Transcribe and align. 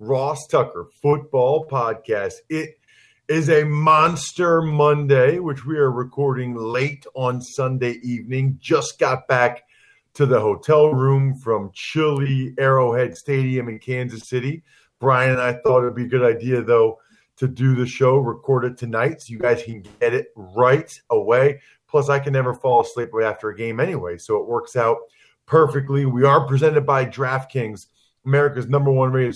Ross 0.00 0.46
Tucker 0.46 0.86
Football 1.02 1.66
Podcast. 1.66 2.34
It 2.48 2.78
is 3.26 3.50
a 3.50 3.64
monster 3.64 4.62
Monday, 4.62 5.40
which 5.40 5.66
we 5.66 5.76
are 5.76 5.90
recording 5.90 6.54
late 6.54 7.04
on 7.14 7.42
Sunday 7.42 7.98
evening. 8.04 8.58
Just 8.60 9.00
got 9.00 9.26
back 9.26 9.64
to 10.14 10.24
the 10.24 10.38
hotel 10.38 10.94
room 10.94 11.34
from 11.34 11.72
chilly 11.74 12.54
Arrowhead 12.58 13.16
Stadium 13.16 13.68
in 13.68 13.80
Kansas 13.80 14.28
City. 14.28 14.62
Brian 15.00 15.32
and 15.32 15.40
I 15.40 15.54
thought 15.54 15.82
it'd 15.82 15.96
be 15.96 16.04
a 16.04 16.08
good 16.08 16.22
idea, 16.22 16.62
though, 16.62 17.00
to 17.38 17.48
do 17.48 17.74
the 17.74 17.86
show, 17.86 18.18
record 18.18 18.64
it 18.66 18.78
tonight 18.78 19.20
so 19.20 19.32
you 19.32 19.40
guys 19.40 19.64
can 19.64 19.82
get 20.00 20.14
it 20.14 20.28
right 20.36 20.92
away. 21.10 21.60
Plus, 21.88 22.08
I 22.08 22.20
can 22.20 22.32
never 22.32 22.54
fall 22.54 22.82
asleep 22.82 23.10
after 23.20 23.48
a 23.48 23.56
game 23.56 23.80
anyway, 23.80 24.16
so 24.16 24.36
it 24.36 24.46
works 24.46 24.76
out 24.76 24.98
perfectly. 25.44 26.06
We 26.06 26.22
are 26.24 26.46
presented 26.46 26.86
by 26.86 27.04
DraftKings, 27.04 27.86
America's 28.24 28.68
number 28.68 28.92
one 28.92 29.10
rated 29.10 29.34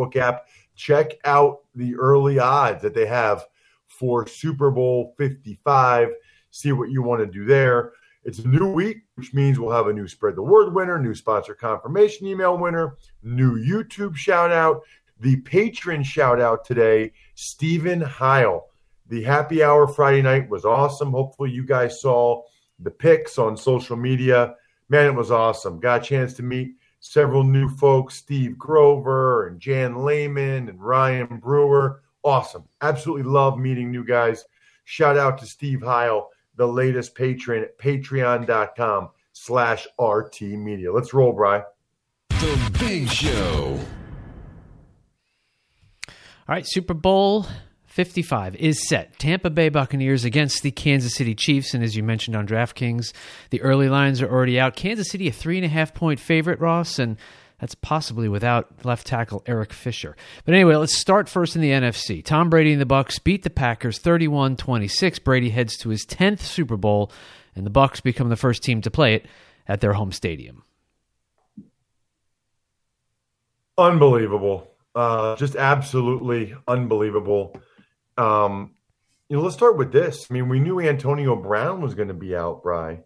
sportsbook 0.00 0.16
app. 0.16 0.46
Check 0.76 1.12
out 1.24 1.60
the 1.74 1.94
early 1.96 2.38
odds 2.38 2.82
that 2.82 2.94
they 2.94 3.06
have 3.06 3.44
for 3.86 4.26
Super 4.26 4.70
Bowl 4.70 5.14
55. 5.18 6.08
See 6.50 6.72
what 6.72 6.90
you 6.90 7.02
want 7.02 7.20
to 7.20 7.26
do 7.26 7.44
there. 7.44 7.92
It's 8.24 8.40
a 8.40 8.48
new 8.48 8.66
week, 8.66 8.98
which 9.14 9.32
means 9.32 9.58
we'll 9.58 9.74
have 9.74 9.86
a 9.86 9.92
new 9.92 10.06
spread 10.06 10.36
the 10.36 10.42
word 10.42 10.74
winner, 10.74 10.98
new 10.98 11.14
sponsor 11.14 11.54
confirmation 11.54 12.26
email 12.26 12.58
winner, 12.58 12.96
new 13.22 13.56
YouTube 13.58 14.14
shout 14.14 14.52
out, 14.52 14.82
the 15.20 15.36
patron 15.36 16.02
shout 16.02 16.40
out 16.40 16.64
today, 16.64 17.12
Stephen 17.34 18.00
Heil. 18.00 18.66
The 19.08 19.22
happy 19.22 19.62
hour 19.62 19.88
Friday 19.88 20.22
night 20.22 20.48
was 20.48 20.64
awesome. 20.64 21.12
Hopefully, 21.12 21.50
you 21.50 21.64
guys 21.64 22.00
saw 22.00 22.42
the 22.78 22.90
pics 22.90 23.38
on 23.38 23.56
social 23.56 23.96
media. 23.96 24.54
Man, 24.88 25.06
it 25.06 25.14
was 25.14 25.30
awesome. 25.30 25.80
Got 25.80 26.02
a 26.02 26.04
chance 26.04 26.34
to 26.34 26.42
meet 26.42 26.74
several 27.00 27.42
new 27.42 27.68
folks 27.68 28.14
Steve 28.14 28.56
Grover 28.56 29.48
and 29.48 29.58
Jan 29.58 30.04
Lehman 30.04 30.68
and 30.68 30.80
Ryan 30.80 31.38
Brewer. 31.38 32.02
Awesome. 32.22 32.64
Absolutely 32.82 33.24
love 33.24 33.58
meeting 33.58 33.90
new 33.90 34.04
guys. 34.04 34.44
Shout 34.84 35.16
out 35.16 35.38
to 35.38 35.46
Steve 35.46 35.82
Heil, 35.82 36.28
the 36.56 36.66
latest 36.66 37.14
patron 37.14 37.62
at 37.62 37.78
patreon.com 37.78 39.10
slash 39.32 39.86
RT 39.98 40.42
Media. 40.42 40.92
Let's 40.92 41.14
roll, 41.14 41.32
Bry. 41.32 41.64
The 42.28 42.76
Big 42.78 43.08
Show. 43.08 43.78
All 46.08 46.56
right, 46.56 46.66
Super 46.66 46.94
Bowl 46.94 47.46
55 47.90 48.54
is 48.54 48.88
set. 48.88 49.18
Tampa 49.18 49.50
Bay 49.50 49.68
Buccaneers 49.68 50.24
against 50.24 50.62
the 50.62 50.70
Kansas 50.70 51.16
City 51.16 51.34
Chiefs. 51.34 51.74
And 51.74 51.82
as 51.82 51.96
you 51.96 52.04
mentioned 52.04 52.36
on 52.36 52.46
DraftKings, 52.46 53.12
the 53.50 53.60
early 53.62 53.88
lines 53.88 54.22
are 54.22 54.30
already 54.30 54.60
out. 54.60 54.76
Kansas 54.76 55.10
City, 55.10 55.26
a 55.26 55.32
three 55.32 55.56
and 55.56 55.64
a 55.64 55.68
half 55.68 55.92
point 55.92 56.20
favorite, 56.20 56.60
Ross, 56.60 57.00
and 57.00 57.16
that's 57.58 57.74
possibly 57.74 58.28
without 58.28 58.84
left 58.84 59.08
tackle 59.08 59.42
Eric 59.44 59.72
Fisher. 59.72 60.16
But 60.44 60.54
anyway, 60.54 60.76
let's 60.76 60.96
start 60.96 61.28
first 61.28 61.56
in 61.56 61.62
the 61.62 61.72
NFC. 61.72 62.24
Tom 62.24 62.48
Brady 62.48 62.72
and 62.72 62.80
the 62.80 62.86
Bucs 62.86 63.22
beat 63.22 63.42
the 63.42 63.50
Packers 63.50 63.98
31-26. 63.98 65.24
Brady 65.24 65.50
heads 65.50 65.76
to 65.78 65.88
his 65.88 66.06
10th 66.06 66.40
Super 66.40 66.76
Bowl, 66.76 67.10
and 67.56 67.66
the 67.66 67.70
Bucs 67.70 68.00
become 68.00 68.28
the 68.28 68.36
first 68.36 68.62
team 68.62 68.80
to 68.82 68.90
play 68.90 69.14
it 69.14 69.26
at 69.66 69.80
their 69.80 69.94
home 69.94 70.12
stadium. 70.12 70.62
Unbelievable. 73.76 74.68
Uh, 74.94 75.34
just 75.34 75.56
absolutely 75.56 76.54
unbelievable. 76.68 77.60
Um, 78.20 78.72
you 79.30 79.36
know, 79.36 79.42
let's 79.42 79.54
start 79.54 79.78
with 79.78 79.92
this. 79.92 80.26
I 80.28 80.34
mean, 80.34 80.48
we 80.48 80.60
knew 80.60 80.78
Antonio 80.78 81.34
Brown 81.34 81.80
was 81.80 81.94
going 81.94 82.08
to 82.08 82.14
be 82.14 82.36
out, 82.36 82.62
Bry, 82.62 83.00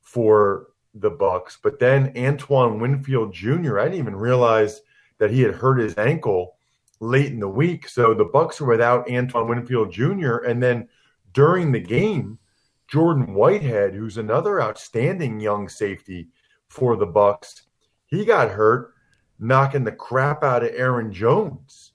for 0.00 0.68
the 0.94 1.10
Bucs, 1.10 1.56
but 1.60 1.80
then 1.80 2.12
Antoine 2.16 2.78
Winfield 2.78 3.32
Jr. 3.32 3.80
I 3.80 3.84
didn't 3.84 3.98
even 3.98 4.14
realize 4.14 4.82
that 5.18 5.32
he 5.32 5.40
had 5.40 5.54
hurt 5.54 5.80
his 5.80 5.98
ankle 5.98 6.56
late 7.00 7.32
in 7.32 7.40
the 7.40 7.48
week. 7.48 7.88
So 7.88 8.14
the 8.14 8.26
Bucs 8.26 8.60
are 8.60 8.66
without 8.66 9.10
Antoine 9.10 9.48
Winfield 9.48 9.90
Jr. 9.90 10.36
And 10.46 10.62
then 10.62 10.88
during 11.32 11.72
the 11.72 11.80
game, 11.80 12.38
Jordan 12.86 13.34
Whitehead, 13.34 13.94
who's 13.94 14.18
another 14.18 14.62
outstanding 14.62 15.40
young 15.40 15.68
safety 15.68 16.28
for 16.68 16.96
the 16.96 17.06
Bucs, 17.06 17.62
he 18.06 18.24
got 18.24 18.50
hurt 18.50 18.92
knocking 19.40 19.82
the 19.82 19.92
crap 19.92 20.44
out 20.44 20.62
of 20.62 20.70
Aaron 20.74 21.12
Jones 21.12 21.91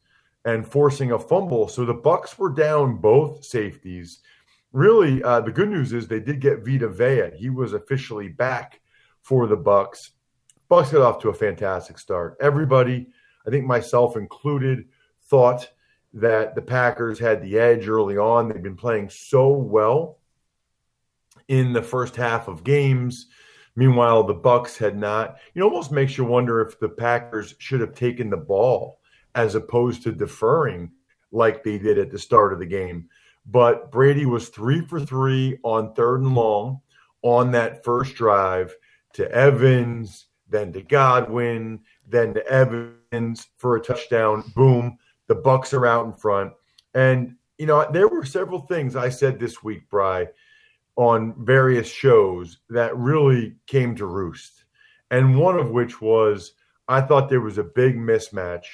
and 0.47 0.65
forcing 0.65 1.11
a 1.11 1.19
fumble. 1.19 1.67
So 1.67 1.83
the 1.83 1.93
Bucs 1.93 2.37
were 2.37 2.49
down 2.49 2.95
both 2.95 3.43
safeties. 3.43 4.19
Really, 4.71 5.21
uh, 5.21 5.41
the 5.41 5.51
good 5.51 5.69
news 5.69 5.91
is 5.91 6.07
they 6.07 6.21
did 6.21 6.39
get 6.39 6.65
Vita 6.65 6.87
Vea. 6.87 7.37
He 7.37 7.49
was 7.49 7.73
officially 7.73 8.29
back 8.29 8.79
for 9.21 9.45
the 9.45 9.57
Bucs. 9.57 10.11
Bucs 10.71 10.93
got 10.93 11.01
off 11.01 11.19
to 11.19 11.29
a 11.29 11.33
fantastic 11.33 11.99
start. 11.99 12.37
Everybody, 12.39 13.07
I 13.45 13.49
think 13.49 13.65
myself 13.65 14.15
included, 14.15 14.85
thought 15.23 15.69
that 16.13 16.55
the 16.55 16.61
Packers 16.61 17.19
had 17.19 17.41
the 17.41 17.59
edge 17.59 17.89
early 17.89 18.17
on. 18.17 18.47
They've 18.47 18.63
been 18.63 18.77
playing 18.77 19.09
so 19.09 19.49
well 19.49 20.19
in 21.49 21.73
the 21.73 21.83
first 21.83 22.15
half 22.15 22.47
of 22.47 22.63
games. 22.63 23.27
Meanwhile, 23.75 24.23
the 24.23 24.35
Bucs 24.35 24.77
had 24.77 24.97
not. 24.97 25.39
It 25.55 25.61
almost 25.61 25.91
makes 25.91 26.17
you 26.17 26.23
wonder 26.23 26.61
if 26.61 26.79
the 26.79 26.87
Packers 26.87 27.53
should 27.59 27.81
have 27.81 27.95
taken 27.95 28.29
the 28.29 28.37
ball 28.37 28.96
as 29.37 29.53
opposed 29.53 30.01
to 30.01 30.11
deferring 30.11 30.91
like 31.31 31.63
they 31.63 31.77
did 31.77 31.99
at 31.99 32.09
the 32.09 32.17
start 32.17 32.51
of 32.51 32.59
the 32.59 32.65
game. 32.65 33.07
But 33.45 33.91
Brady 33.91 34.25
was 34.25 34.49
three 34.49 34.81
for 34.81 34.99
three 34.99 35.59
on 35.63 35.93
third 35.93 36.21
and 36.21 36.33
long 36.35 36.81
on 37.21 37.51
that 37.51 37.83
first 37.83 38.15
drive 38.15 38.75
to 39.13 39.31
Evans, 39.31 40.25
then 40.49 40.73
to 40.73 40.81
Godwin, 40.81 41.79
then 42.07 42.33
to 42.33 42.45
Evans 42.47 43.47
for 43.57 43.75
a 43.75 43.81
touchdown. 43.81 44.43
Boom, 44.55 44.97
the 45.27 45.35
Bucs 45.35 45.71
are 45.71 45.85
out 45.85 46.07
in 46.07 46.13
front. 46.13 46.51
And 46.95 47.35
you 47.59 47.67
know, 47.67 47.87
there 47.91 48.07
were 48.07 48.25
several 48.25 48.61
things 48.61 48.95
I 48.95 49.09
said 49.09 49.39
this 49.39 49.63
week, 49.63 49.87
Bry, 49.89 50.27
on 50.95 51.45
various 51.45 51.87
shows 51.87 52.57
that 52.69 52.97
really 52.97 53.55
came 53.67 53.95
to 53.97 54.07
roost. 54.07 54.65
And 55.11 55.39
one 55.39 55.59
of 55.59 55.69
which 55.69 56.01
was 56.01 56.53
I 56.87 57.01
thought 57.01 57.29
there 57.29 57.41
was 57.41 57.59
a 57.59 57.63
big 57.63 57.97
mismatch 57.97 58.65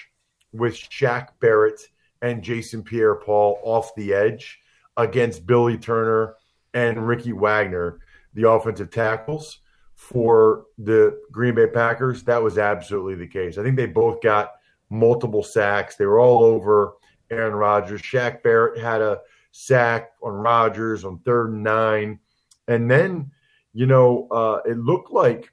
with 0.54 0.76
Shaq 0.76 1.30
Barrett 1.40 1.82
and 2.22 2.42
Jason 2.42 2.84
Pierre 2.84 3.16
Paul 3.16 3.60
off 3.64 3.94
the 3.96 4.14
edge 4.14 4.60
against 4.96 5.46
Billy 5.46 5.78
Turner 5.78 6.36
and 6.74 7.08
Ricky 7.08 7.34
Wagner, 7.34 8.00
the 8.34 8.50
offensive 8.50 8.92
tackles 8.92 9.60
for 9.96 10.66
the 10.78 11.20
Green 11.32 11.56
Bay 11.56 11.68
Packers. 11.68 12.24
That 12.24 12.42
was 12.42 12.58
absolutely 12.58 13.16
the 13.16 13.28
case. 13.28 13.58
I 13.58 13.64
think 13.64 13.76
they 13.76 13.86
both 13.86 14.22
got 14.22 14.54
multiple 14.90 15.44
sacks. 15.44 15.96
They 15.96 16.06
were 16.06 16.20
all 16.20 16.44
over 16.44 16.94
Aaron 17.30 17.54
Rodgers. 17.54 18.02
Shaq 18.02 18.44
Barrett 18.44 18.82
had 18.82 19.02
a 19.02 19.20
sack 19.52 20.12
on 20.22 20.34
Rodgers 20.34 21.06
on 21.06 21.20
third 21.20 21.52
and 21.52 21.64
nine. 21.64 22.20
And 22.68 22.90
then, 22.90 23.32
you 23.74 23.86
know, 23.86 24.28
uh, 24.30 24.60
it 24.66 24.78
looked 24.78 25.12
like 25.12 25.53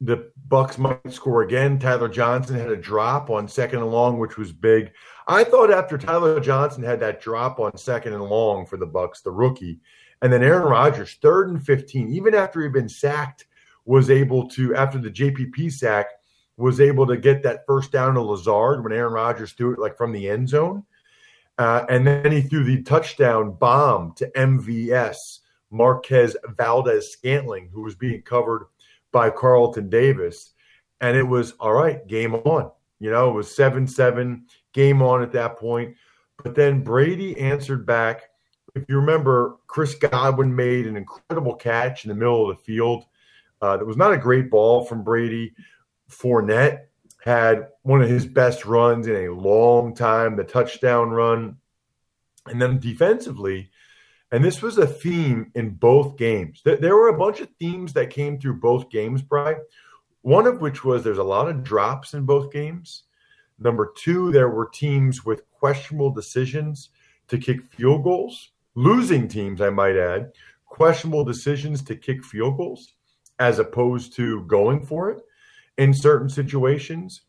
the 0.00 0.30
Bucs 0.48 0.78
might 0.78 1.12
score 1.12 1.42
again. 1.42 1.78
Tyler 1.78 2.08
Johnson 2.08 2.56
had 2.56 2.70
a 2.70 2.76
drop 2.76 3.30
on 3.30 3.48
second 3.48 3.80
and 3.80 3.90
long, 3.90 4.18
which 4.18 4.36
was 4.36 4.52
big. 4.52 4.92
I 5.26 5.44
thought 5.44 5.72
after 5.72 5.98
Tyler 5.98 6.38
Johnson 6.40 6.82
had 6.82 7.00
that 7.00 7.20
drop 7.20 7.58
on 7.58 7.76
second 7.76 8.12
and 8.14 8.22
long 8.22 8.64
for 8.64 8.76
the 8.76 8.86
Bucs, 8.86 9.22
the 9.22 9.30
rookie, 9.30 9.80
and 10.22 10.32
then 10.32 10.42
Aaron 10.42 10.68
Rodgers, 10.68 11.16
third 11.20 11.48
and 11.48 11.64
15, 11.64 12.08
even 12.08 12.34
after 12.34 12.62
he'd 12.62 12.72
been 12.72 12.88
sacked, 12.88 13.46
was 13.84 14.10
able 14.10 14.48
to, 14.50 14.74
after 14.74 14.98
the 14.98 15.10
JPP 15.10 15.72
sack, 15.72 16.06
was 16.56 16.80
able 16.80 17.06
to 17.06 17.16
get 17.16 17.42
that 17.42 17.64
first 17.66 17.92
down 17.92 18.14
to 18.14 18.20
Lazard 18.20 18.82
when 18.82 18.92
Aaron 18.92 19.12
Rodgers 19.12 19.52
threw 19.52 19.72
it 19.72 19.78
like 19.78 19.96
from 19.96 20.12
the 20.12 20.28
end 20.28 20.48
zone. 20.48 20.84
Uh, 21.56 21.84
and 21.88 22.06
then 22.06 22.30
he 22.30 22.40
threw 22.40 22.64
the 22.64 22.82
touchdown 22.82 23.52
bomb 23.52 24.12
to 24.16 24.30
MVS, 24.36 25.40
Marquez 25.70 26.36
Valdes-Scantling, 26.56 27.70
who 27.72 27.82
was 27.82 27.94
being 27.94 28.22
covered 28.22 28.66
by 29.12 29.30
Carlton 29.30 29.88
Davis. 29.88 30.52
And 31.00 31.16
it 31.16 31.22
was 31.22 31.52
all 31.52 31.72
right, 31.72 32.06
game 32.06 32.34
on. 32.34 32.70
You 33.00 33.10
know, 33.10 33.30
it 33.30 33.34
was 33.34 33.54
7 33.54 33.86
7, 33.86 34.44
game 34.72 35.02
on 35.02 35.22
at 35.22 35.32
that 35.32 35.56
point. 35.56 35.94
But 36.42 36.54
then 36.54 36.82
Brady 36.82 37.38
answered 37.38 37.86
back. 37.86 38.22
If 38.74 38.84
you 38.88 38.96
remember, 38.96 39.56
Chris 39.66 39.94
Godwin 39.94 40.54
made 40.54 40.86
an 40.86 40.96
incredible 40.96 41.54
catch 41.54 42.04
in 42.04 42.10
the 42.10 42.14
middle 42.14 42.50
of 42.50 42.56
the 42.56 42.62
field. 42.62 43.04
Uh, 43.60 43.76
that 43.76 43.84
was 43.84 43.96
not 43.96 44.12
a 44.12 44.18
great 44.18 44.50
ball 44.50 44.84
from 44.84 45.02
Brady. 45.02 45.54
Fournette 46.10 46.86
had 47.24 47.68
one 47.82 48.00
of 48.00 48.08
his 48.08 48.24
best 48.24 48.64
runs 48.64 49.06
in 49.06 49.16
a 49.16 49.32
long 49.32 49.94
time, 49.94 50.36
the 50.36 50.44
touchdown 50.44 51.10
run. 51.10 51.56
And 52.46 52.62
then 52.62 52.78
defensively, 52.78 53.70
and 54.30 54.44
this 54.44 54.60
was 54.60 54.78
a 54.78 54.86
theme 54.86 55.50
in 55.54 55.70
both 55.70 56.16
games. 56.16 56.60
There 56.64 56.96
were 56.96 57.08
a 57.08 57.18
bunch 57.18 57.40
of 57.40 57.48
themes 57.58 57.92
that 57.94 58.10
came 58.10 58.38
through 58.38 58.60
both 58.60 58.90
games, 58.90 59.22
Bry. 59.22 59.56
One 60.22 60.46
of 60.46 60.60
which 60.60 60.84
was 60.84 61.02
there's 61.02 61.18
a 61.18 61.22
lot 61.24 61.48
of 61.48 61.64
drops 61.64 62.14
in 62.14 62.24
both 62.24 62.52
games. 62.52 63.04
Number 63.58 63.92
two, 63.96 64.30
there 64.30 64.50
were 64.50 64.68
teams 64.68 65.24
with 65.24 65.50
questionable 65.50 66.10
decisions 66.10 66.90
to 67.28 67.38
kick 67.38 67.64
field 67.72 68.04
goals, 68.04 68.50
losing 68.74 69.28
teams, 69.28 69.60
I 69.60 69.70
might 69.70 69.96
add, 69.96 70.32
questionable 70.66 71.24
decisions 71.24 71.82
to 71.82 71.96
kick 71.96 72.24
field 72.24 72.56
goals 72.56 72.94
as 73.38 73.58
opposed 73.58 74.14
to 74.16 74.42
going 74.44 74.84
for 74.84 75.10
it 75.10 75.22
in 75.78 75.94
certain 75.94 76.28
situations. 76.28 77.22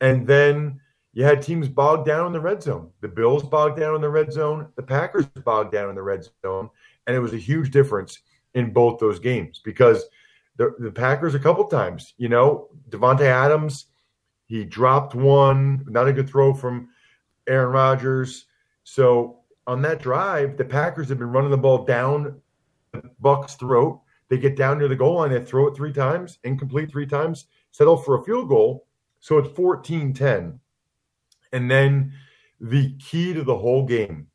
And 0.00 0.26
then 0.26 0.80
you 1.16 1.24
had 1.24 1.40
teams 1.40 1.66
bogged 1.66 2.06
down 2.06 2.26
in 2.26 2.32
the 2.34 2.40
red 2.40 2.62
zone. 2.62 2.90
The 3.00 3.08
Bills 3.08 3.42
bogged 3.42 3.80
down 3.80 3.94
in 3.94 4.02
the 4.02 4.10
red 4.10 4.30
zone. 4.30 4.68
The 4.76 4.82
Packers 4.82 5.24
bogged 5.24 5.72
down 5.72 5.88
in 5.88 5.94
the 5.94 6.02
red 6.02 6.28
zone. 6.44 6.68
And 7.06 7.16
it 7.16 7.20
was 7.20 7.32
a 7.32 7.38
huge 7.38 7.70
difference 7.70 8.18
in 8.52 8.70
both 8.70 8.98
those 8.98 9.18
games 9.18 9.62
because 9.64 10.04
the, 10.58 10.74
the 10.78 10.90
Packers, 10.90 11.34
a 11.34 11.38
couple 11.38 11.64
times, 11.64 12.12
you 12.18 12.28
know, 12.28 12.68
Davante 12.90 13.22
Adams, 13.22 13.86
he 14.44 14.62
dropped 14.62 15.14
one, 15.14 15.86
not 15.88 16.06
a 16.06 16.12
good 16.12 16.28
throw 16.28 16.52
from 16.52 16.90
Aaron 17.46 17.72
Rodgers. 17.72 18.44
So 18.84 19.38
on 19.66 19.80
that 19.82 20.02
drive, 20.02 20.58
the 20.58 20.66
Packers 20.66 21.08
have 21.08 21.18
been 21.18 21.32
running 21.32 21.50
the 21.50 21.56
ball 21.56 21.86
down 21.86 22.42
the 22.92 23.10
Bucs' 23.22 23.58
throat. 23.58 24.02
They 24.28 24.36
get 24.36 24.54
down 24.54 24.80
near 24.80 24.88
the 24.88 24.94
goal 24.94 25.14
line, 25.14 25.30
they 25.30 25.42
throw 25.42 25.66
it 25.68 25.76
three 25.76 25.94
times, 25.94 26.38
incomplete 26.44 26.90
three 26.90 27.06
times, 27.06 27.46
settle 27.70 27.96
for 27.96 28.20
a 28.20 28.24
field 28.24 28.50
goal. 28.50 28.86
So 29.20 29.38
it's 29.38 29.56
14 29.56 30.12
10. 30.12 30.60
And 31.52 31.70
then 31.70 32.12
the 32.60 32.96
key 32.98 33.34
to 33.34 33.42
the 33.42 33.56
whole 33.56 33.86
game 33.86 34.28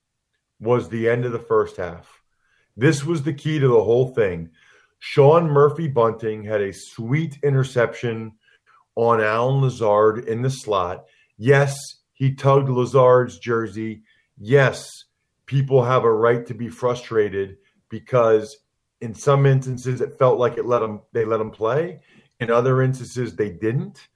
was 0.59 0.89
the 0.89 1.09
end 1.09 1.25
of 1.25 1.31
the 1.31 1.39
first 1.39 1.77
half. 1.77 2.21
This 2.77 3.03
was 3.03 3.23
the 3.23 3.33
key 3.33 3.59
to 3.59 3.67
the 3.67 3.83
whole 3.83 4.13
thing. 4.13 4.49
Sean 4.99 5.49
Murphy 5.49 5.87
Bunting 5.87 6.43
had 6.43 6.61
a 6.61 6.73
sweet 6.73 7.39
interception 7.43 8.33
on 8.95 9.21
Allen 9.21 9.61
Lazard 9.61 10.25
in 10.25 10.41
the 10.41 10.49
slot. 10.49 11.05
Yes, 11.37 11.75
he 12.13 12.35
tugged 12.35 12.69
Lazard's 12.69 13.39
jersey. 13.39 14.03
Yes, 14.37 15.05
people 15.47 15.83
have 15.83 16.03
a 16.03 16.13
right 16.13 16.45
to 16.45 16.53
be 16.53 16.69
frustrated 16.69 17.57
because 17.89 18.55
in 19.01 19.15
some 19.15 19.45
instances 19.45 20.01
it 20.01 20.19
felt 20.19 20.37
like 20.39 20.57
it 20.57 20.65
let 20.65 20.79
them 20.79 21.01
they 21.13 21.25
let 21.25 21.37
them 21.37 21.51
play. 21.51 21.99
In 22.39 22.51
other 22.51 22.81
instances 22.81 23.35
they 23.35 23.49
didn't. 23.49 24.07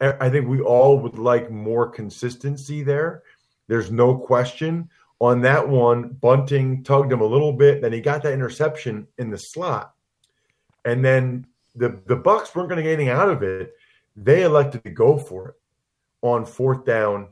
I 0.00 0.28
think 0.28 0.48
we 0.48 0.60
all 0.60 0.98
would 0.98 1.18
like 1.18 1.50
more 1.50 1.88
consistency 1.88 2.82
there. 2.82 3.22
There's 3.68 3.90
no 3.90 4.16
question. 4.16 4.88
On 5.20 5.40
that 5.42 5.66
one, 5.66 6.08
Bunting 6.08 6.82
tugged 6.82 7.12
him 7.12 7.20
a 7.20 7.26
little 7.26 7.52
bit, 7.52 7.80
then 7.80 7.92
he 7.92 8.00
got 8.00 8.22
that 8.24 8.32
interception 8.32 9.06
in 9.18 9.30
the 9.30 9.38
slot. 9.38 9.94
And 10.84 11.04
then 11.04 11.46
the 11.74 12.00
the 12.06 12.16
Bucs 12.16 12.54
weren't 12.54 12.68
going 12.68 12.76
to 12.76 12.82
get 12.82 12.94
anything 12.94 13.08
out 13.08 13.30
of 13.30 13.42
it. 13.42 13.72
They 14.16 14.42
elected 14.42 14.84
to 14.84 14.90
go 14.90 15.16
for 15.16 15.50
it 15.50 15.54
on 16.22 16.44
fourth 16.44 16.84
down 16.84 17.28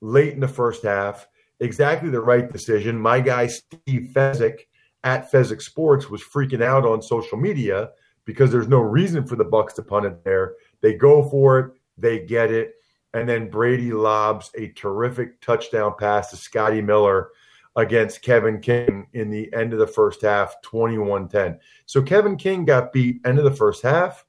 late 0.00 0.34
in 0.34 0.40
the 0.40 0.48
first 0.48 0.82
half. 0.82 1.26
Exactly 1.60 2.10
the 2.10 2.20
right 2.20 2.52
decision. 2.52 2.98
My 2.98 3.20
guy 3.20 3.46
Steve 3.46 4.10
Fezzik 4.14 4.66
at 5.04 5.30
Fezzik 5.30 5.62
Sports 5.62 6.08
was 6.08 6.22
freaking 6.22 6.62
out 6.62 6.84
on 6.84 7.02
social 7.02 7.38
media 7.38 7.90
because 8.24 8.50
there's 8.50 8.68
no 8.68 8.80
reason 8.80 9.26
for 9.26 9.36
the 9.36 9.44
Bucs 9.44 9.74
to 9.74 9.82
punt 9.82 10.06
it 10.06 10.24
there. 10.24 10.54
They 10.80 10.94
go 10.94 11.28
for 11.28 11.58
it, 11.58 11.72
they 11.98 12.20
get 12.20 12.50
it, 12.50 12.74
and 13.14 13.28
then 13.28 13.50
Brady 13.50 13.92
lobs 13.92 14.50
a 14.56 14.68
terrific 14.68 15.40
touchdown 15.40 15.94
pass 15.98 16.30
to 16.30 16.36
Scotty 16.36 16.80
Miller 16.80 17.30
against 17.76 18.22
Kevin 18.22 18.60
King 18.60 19.06
in 19.12 19.30
the 19.30 19.52
end 19.54 19.72
of 19.72 19.78
the 19.78 19.86
first 19.86 20.22
half, 20.22 20.56
21-10. 20.62 21.58
So 21.86 22.02
Kevin 22.02 22.36
King 22.36 22.64
got 22.64 22.92
beat 22.92 23.20
end 23.24 23.38
of 23.38 23.44
the 23.44 23.50
first 23.50 23.82
half. 23.82 24.24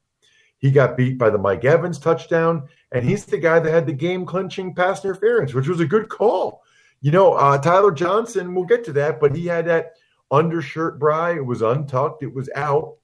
He 0.58 0.72
got 0.72 0.96
beat 0.96 1.18
by 1.18 1.30
the 1.30 1.38
Mike 1.38 1.66
Evans 1.66 2.00
touchdown, 2.00 2.70
and 2.94 3.04
he's 3.04 3.26
the 3.26 3.38
guy 3.38 3.60
that 3.60 3.70
had 3.70 3.86
the 3.86 3.94
game 3.94 4.26
clinching 4.26 4.74
pass 4.74 5.04
interference, 5.04 5.54
which 5.54 5.68
was 5.68 5.82
a 5.82 5.86
good 5.86 6.08
call. 6.08 6.64
You 7.02 7.12
know, 7.12 7.34
uh, 7.34 7.58
Tyler 7.58 7.92
Johnson, 7.92 8.56
we'll 8.56 8.64
get 8.64 8.86
to 8.86 8.94
that, 8.94 9.20
but 9.20 9.36
he 9.36 9.46
had 9.46 9.66
that 9.66 9.92
undershirt 10.32 11.00
bry. 11.00 11.36
It 11.36 11.46
was 11.46 11.62
untucked, 11.62 12.24
it 12.24 12.34
was 12.34 12.50
out, 12.56 12.96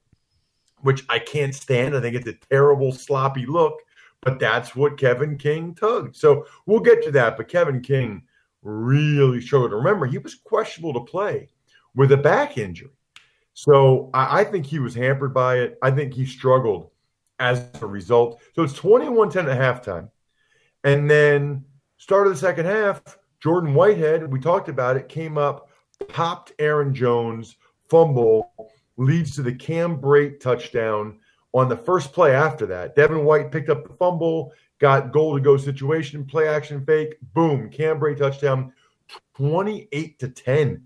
which 0.78 1.04
I 1.10 1.18
can't 1.18 1.54
stand. 1.54 1.94
I 1.94 2.00
think 2.00 2.16
it's 2.16 2.26
a 2.26 2.46
terrible, 2.50 2.92
sloppy 2.92 3.44
look, 3.44 3.74
but 4.22 4.38
that's 4.38 4.76
what 4.76 4.98
Kevin 4.98 5.36
King 5.38 5.74
tugged. 5.74 6.16
So 6.16 6.46
we'll 6.66 6.80
get 6.80 7.02
to 7.04 7.10
that. 7.12 7.36
But 7.36 7.48
Kevin 7.48 7.80
King 7.80 8.22
really 8.62 9.40
struggled. 9.40 9.72
Remember, 9.72 10.06
he 10.06 10.18
was 10.18 10.34
questionable 10.34 10.94
to 10.94 11.10
play 11.10 11.48
with 11.94 12.12
a 12.12 12.16
back 12.16 12.58
injury. 12.58 12.90
So 13.54 14.10
I, 14.14 14.40
I 14.40 14.44
think 14.44 14.66
he 14.66 14.78
was 14.78 14.94
hampered 14.94 15.34
by 15.34 15.58
it. 15.58 15.78
I 15.82 15.90
think 15.90 16.14
he 16.14 16.26
struggled 16.26 16.90
as 17.38 17.66
a 17.80 17.86
result. 17.86 18.40
So 18.54 18.62
it's 18.62 18.74
21 18.74 19.30
10 19.30 19.48
at 19.48 19.58
halftime. 19.58 20.10
And 20.84 21.10
then 21.10 21.64
start 21.96 22.26
of 22.26 22.32
the 22.32 22.38
second 22.38 22.66
half, 22.66 23.02
Jordan 23.40 23.74
Whitehead, 23.74 24.30
we 24.30 24.38
talked 24.38 24.68
about 24.68 24.96
it, 24.96 25.08
came 25.08 25.38
up 25.38 25.70
popped 26.08 26.52
Aaron 26.58 26.94
Jones, 26.94 27.56
fumble, 27.88 28.52
leads 28.96 29.34
to 29.36 29.42
the 29.42 29.54
Cam 29.54 30.00
Brate 30.00 30.40
touchdown 30.40 31.18
on 31.52 31.68
the 31.68 31.76
first 31.76 32.12
play 32.12 32.34
after 32.34 32.66
that. 32.66 32.94
Devin 32.94 33.24
White 33.24 33.50
picked 33.50 33.70
up 33.70 33.86
the 33.86 33.94
fumble, 33.94 34.52
got 34.78 35.12
goal 35.12 35.34
to 35.34 35.40
go 35.40 35.56
situation, 35.56 36.24
play 36.24 36.48
action 36.48 36.84
fake, 36.84 37.16
boom, 37.34 37.70
Cam 37.70 37.98
Brate 37.98 38.18
touchdown, 38.18 38.72
28 39.36 40.18
to 40.18 40.28
10. 40.28 40.82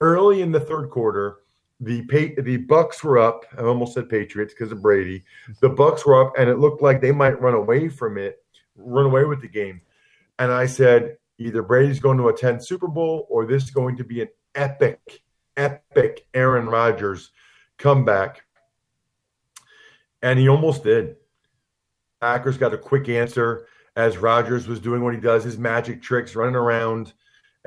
Early 0.00 0.42
in 0.42 0.52
the 0.52 0.60
third 0.60 0.90
quarter, 0.90 1.38
the 1.80 2.02
the 2.38 2.58
Bucs 2.58 3.02
were 3.02 3.18
up. 3.18 3.44
I 3.56 3.62
almost 3.62 3.94
said 3.94 4.08
Patriots 4.08 4.54
because 4.54 4.72
of 4.72 4.82
Brady. 4.82 5.22
The 5.60 5.70
Bucs 5.70 6.04
were 6.04 6.24
up, 6.24 6.32
and 6.38 6.48
it 6.48 6.58
looked 6.58 6.82
like 6.82 7.00
they 7.00 7.12
might 7.12 7.40
run 7.40 7.54
away 7.54 7.88
from 7.88 8.18
it, 8.18 8.42
run 8.76 9.06
away 9.06 9.24
with 9.24 9.40
the 9.40 9.48
game. 9.48 9.80
And 10.38 10.52
I 10.52 10.66
said, 10.66 11.16
either 11.38 11.62
Brady's 11.62 12.00
going 12.00 12.18
to 12.18 12.28
attend 12.28 12.64
Super 12.64 12.88
Bowl 12.88 13.26
or 13.30 13.46
this 13.46 13.64
is 13.64 13.70
going 13.70 13.96
to 13.96 14.04
be 14.04 14.22
an 14.22 14.28
epic, 14.54 15.22
epic 15.56 16.26
Aaron 16.34 16.66
Rodgers 16.66 17.30
comeback. 17.78 18.43
And 20.24 20.38
he 20.38 20.48
almost 20.48 20.82
did. 20.82 21.16
Packers 22.22 22.56
got 22.56 22.72
a 22.72 22.78
quick 22.78 23.10
answer 23.10 23.66
as 23.94 24.16
Rodgers 24.16 24.66
was 24.66 24.80
doing 24.80 25.04
what 25.04 25.14
he 25.14 25.20
does, 25.20 25.44
his 25.44 25.58
magic 25.58 26.00
tricks, 26.00 26.34
running 26.34 26.56
around 26.56 27.12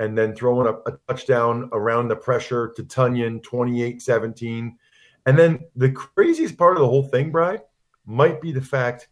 and 0.00 0.18
then 0.18 0.34
throwing 0.34 0.66
a, 0.66 0.90
a 0.90 0.98
touchdown 1.06 1.70
around 1.72 2.08
the 2.08 2.16
pressure 2.16 2.72
to 2.74 2.82
Tonyan, 2.82 3.40
28 3.44 4.02
17. 4.02 4.76
And 5.24 5.38
then 5.38 5.60
the 5.76 5.92
craziest 5.92 6.58
part 6.58 6.76
of 6.76 6.80
the 6.80 6.88
whole 6.88 7.04
thing, 7.04 7.30
Bry, 7.30 7.60
might 8.04 8.40
be 8.40 8.50
the 8.50 8.60
fact 8.60 9.06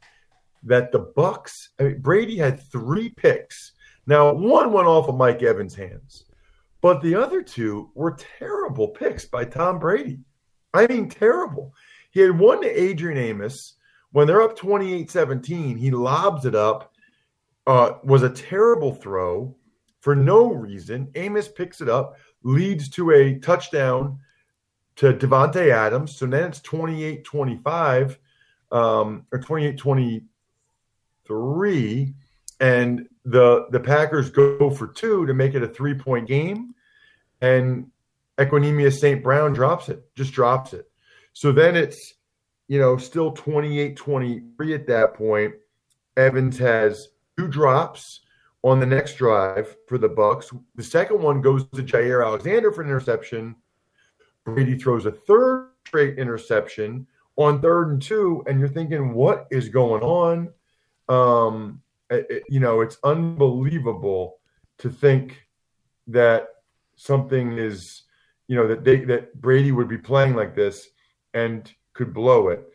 that 0.65 0.91
the 0.91 1.13
Bucs, 1.17 1.69
I 1.79 1.85
mean, 1.85 2.01
Brady 2.01 2.37
had 2.37 2.61
three 2.61 3.11
picks. 3.11 3.75
Now, 4.09 4.33
one 4.33 4.73
went 4.73 4.89
off 4.89 5.09
of 5.09 5.17
Mike 5.17 5.45
Evans' 5.45 5.77
hands. 5.77 6.25
But 6.81 7.01
the 7.01 7.15
other 7.15 7.43
two 7.43 7.91
were 7.95 8.19
terrible 8.39 8.89
picks 8.89 9.25
by 9.25 9.45
Tom 9.45 9.79
Brady. 9.79 10.19
I 10.75 10.89
mean, 10.89 11.09
terrible. 11.09 11.73
He 12.17 12.23
had 12.23 12.39
one 12.39 12.63
to 12.63 12.69
Adrian 12.69 13.19
Amos 13.19 13.75
when 14.11 14.27
they're 14.27 14.41
up 14.41 14.57
28 14.57 15.11
17. 15.11 15.77
He 15.77 15.91
lobs 15.91 16.47
it 16.47 16.55
up, 16.55 16.95
uh, 17.67 17.99
was 18.05 18.23
a 18.23 18.31
terrible 18.31 18.95
throw 18.95 19.55
for 20.01 20.17
no 20.17 20.51
reason. 20.51 21.11
Amos 21.15 21.47
picks 21.47 21.83
it 21.83 21.91
up, 21.91 22.17
leads 22.43 22.89
to 22.89 23.11
a 23.11 23.39
touchdown 23.41 24.19
to 24.95 25.13
Davante 25.13 25.71
Adams. 25.71 26.17
So 26.17 26.25
then 26.25 26.45
it's 26.45 26.63
28 26.63 27.23
25. 27.23 28.19
um, 28.73 29.27
or 29.31 29.39
28 29.39 29.77
23, 29.77 32.15
and 32.61 33.09
the 33.27 33.67
the 33.73 33.81
Packers 33.81 34.31
go 34.31 34.71
for 34.71 34.87
two 34.87 35.27
to 35.27 35.35
make 35.35 35.55
it 35.55 35.63
a 35.63 35.69
three 35.69 35.93
point 35.93 36.27
game, 36.27 36.75
and 37.43 37.91
Equanimeous 38.39 39.01
St. 39.01 39.23
Brown 39.23 39.53
drops 39.53 39.91
it, 39.91 40.03
just 40.15 40.33
drops 40.33 40.73
it. 40.73 40.91
So 41.37 41.53
then 41.53 41.77
it's, 41.77 42.15
you 42.67 42.79
know, 42.79 42.97
still 42.97 43.31
28 43.31 43.95
23 43.95 44.75
at 44.75 44.87
that 44.87 45.13
point. 45.13 45.53
Evans 46.17 46.57
has 46.57 47.09
two 47.37 47.47
drops 47.47 48.21
on 48.63 48.81
the 48.81 48.87
next 48.87 49.17
drive 49.17 49.77
for 49.87 49.99
the 49.99 50.09
Bucs. 50.09 50.59
The 50.77 50.83
second 50.83 51.21
one 51.21 51.43
goes 51.43 51.67
to 51.75 51.83
Jaire 51.83 52.25
Alexander 52.25 52.73
for 52.73 52.81
an 52.81 52.89
interception. 52.89 53.55
Brady 54.47 54.79
throws 54.79 55.05
a 55.05 55.13
third 55.13 55.73
straight 55.87 56.19
interception 56.19 57.07
on 57.37 57.61
third 57.61 57.91
and 57.91 58.01
two, 58.01 58.43
and 58.47 58.59
you're 58.59 58.67
thinking, 58.67 59.13
what 59.13 59.47
is 59.51 59.69
going 59.69 60.03
on? 60.03 60.49
Um, 61.11 61.83
it- 62.09 62.45
you 62.49 62.61
know, 62.61 62.81
it's 62.81 62.97
unbelievable 63.05 64.39
to 64.79 64.89
think 64.89 65.47
that 66.07 66.49
something 66.95 67.59
is, 67.59 68.05
you 68.49 68.57
know, 68.57 68.67
that 68.69 68.85
they 68.85 69.05
that 69.05 69.39
Brady 69.39 69.71
would 69.71 69.87
be 69.89 69.99
playing 69.99 70.35
like 70.35 70.55
this 70.55 70.89
and 71.37 71.71
could 71.93 72.15
blow 72.15 72.49
it. 72.49 72.67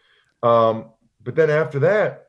Um, 0.43 0.91
but 1.23 1.35
then 1.35 1.49
after 1.49 1.79
that, 1.79 2.27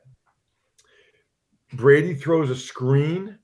Brady 1.73 2.15
throws 2.15 2.49
a 2.49 2.55
screen 2.55 3.37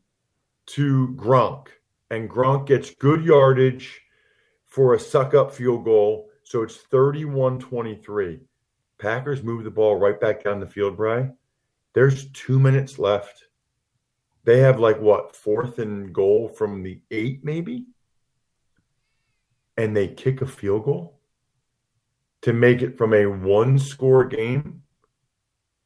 to 0.67 1.13
Gronk, 1.15 1.67
and 2.09 2.29
Gronk 2.29 2.67
gets 2.67 2.93
good 2.95 3.23
yardage 3.23 4.01
for 4.67 4.93
a 4.93 4.99
suck 4.99 5.33
up 5.33 5.53
field 5.53 5.85
goal. 5.85 6.29
So 6.43 6.63
it's 6.63 6.77
31 6.77 7.59
23. 7.59 8.39
Packers 8.97 9.43
move 9.43 9.63
the 9.63 9.71
ball 9.71 9.95
right 9.95 10.19
back 10.19 10.43
down 10.43 10.59
the 10.59 10.67
field, 10.67 10.97
Bry. 10.97 11.29
There's 11.93 12.29
two 12.31 12.59
minutes 12.59 12.99
left. 12.99 13.45
They 14.45 14.59
have 14.59 14.79
like 14.79 14.99
what, 14.99 15.35
fourth 15.35 15.77
and 15.79 16.11
goal 16.13 16.47
from 16.47 16.81
the 16.81 17.01
eight, 17.11 17.43
maybe? 17.43 17.85
And 19.77 19.95
they 19.95 20.07
kick 20.07 20.41
a 20.41 20.47
field 20.47 20.85
goal 20.85 21.18
to 22.41 22.53
make 22.53 22.81
it 22.81 22.97
from 22.97 23.13
a 23.13 23.25
one 23.25 23.77
score 23.77 24.25
game 24.25 24.81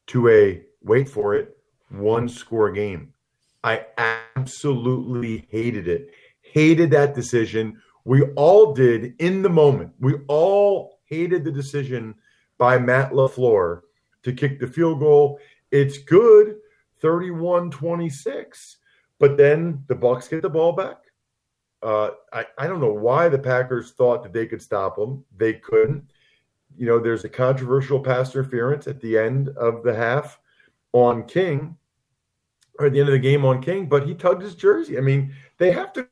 to 0.08 0.30
a, 0.30 0.64
wait 0.82 1.10
for 1.10 1.36
it, 1.36 1.58
one 1.90 2.28
score 2.28 2.72
game. 2.72 3.14
I 3.64 3.86
absolutely 3.98 5.48
hated 5.50 5.88
it. 5.88 6.12
Hated 6.42 6.92
that 6.92 7.16
decision. 7.16 7.82
We 8.06 8.24
all 8.36 8.74
did 8.74 9.16
in 9.20 9.42
the 9.42 9.50
moment. 9.50 9.94
We 10.00 10.16
all 10.28 11.00
hated 11.06 11.44
the 11.44 11.52
decision 11.52 12.16
by 12.58 12.78
Matt 12.78 13.12
LaFleur 13.12 13.82
to 14.24 14.34
kick 14.34 14.60
the 14.60 14.68
field 14.68 15.00
goal. 15.00 15.40
It's 15.72 15.98
good, 15.98 16.58
31-26. 17.02 18.76
But 19.20 19.38
then 19.38 19.84
the 19.88 19.96
Bucs 19.96 20.30
get 20.30 20.42
the 20.42 20.50
ball 20.50 20.74
back. 20.74 20.98
Uh, 21.82 22.12
I, 22.32 22.46
I 22.58 22.68
don't 22.68 22.80
know 22.80 22.94
why 22.94 23.30
the 23.30 23.40
Packers 23.40 23.92
thought 23.92 24.24
that 24.24 24.34
they 24.34 24.46
could 24.46 24.62
stop 24.62 24.96
them. 24.96 25.24
They 25.36 25.54
couldn't. 25.54 26.04
You 26.78 26.88
know, 26.88 27.00
there's 27.00 27.24
a 27.24 27.30
controversial 27.30 28.00
pass 28.00 28.34
interference 28.34 28.88
at 28.88 29.00
the 29.02 29.18
end 29.18 29.50
of 29.50 29.84
the 29.84 29.94
half 29.94 30.40
on 30.92 31.24
King, 31.24 31.78
or 32.80 32.88
at 32.88 32.94
the 32.94 33.00
end 33.00 33.10
of 33.10 33.14
the 33.14 33.20
game 33.20 33.46
on 33.46 33.62
King, 33.62 33.88
but 33.88 34.08
he 34.08 34.14
tugged 34.14 34.42
his 34.42 34.56
jersey. 34.56 34.98
I 34.98 35.02
mean, 35.02 35.34
they 35.58 35.72
have 35.72 35.94
to 35.94 36.08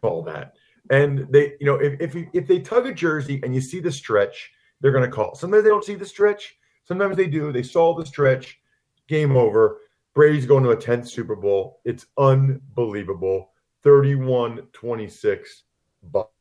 call 0.00 0.22
that. 0.22 0.54
And 0.90 1.26
they, 1.30 1.54
you 1.60 1.66
know, 1.66 1.76
if 1.76 2.00
if, 2.00 2.28
if 2.32 2.46
they 2.46 2.60
tug 2.60 2.86
a 2.86 2.94
jersey 2.94 3.40
and 3.42 3.54
you 3.54 3.60
see 3.60 3.80
the 3.80 3.92
stretch, 3.92 4.50
they're 4.80 4.92
going 4.92 5.04
to 5.04 5.10
call. 5.10 5.34
Sometimes 5.34 5.64
they 5.64 5.70
don't 5.70 5.84
see 5.84 5.94
the 5.94 6.06
stretch. 6.06 6.56
Sometimes 6.84 7.16
they 7.16 7.26
do. 7.26 7.52
They 7.52 7.62
saw 7.62 7.94
the 7.94 8.06
stretch. 8.06 8.60
Game 9.08 9.36
over. 9.36 9.80
Brady's 10.14 10.46
going 10.46 10.64
to 10.64 10.70
a 10.70 10.76
10th 10.76 11.08
Super 11.08 11.36
Bowl. 11.36 11.80
It's 11.84 12.06
unbelievable. 12.16 13.52
31 13.82 14.62
26 14.72 15.62
Bucs. 16.10 16.37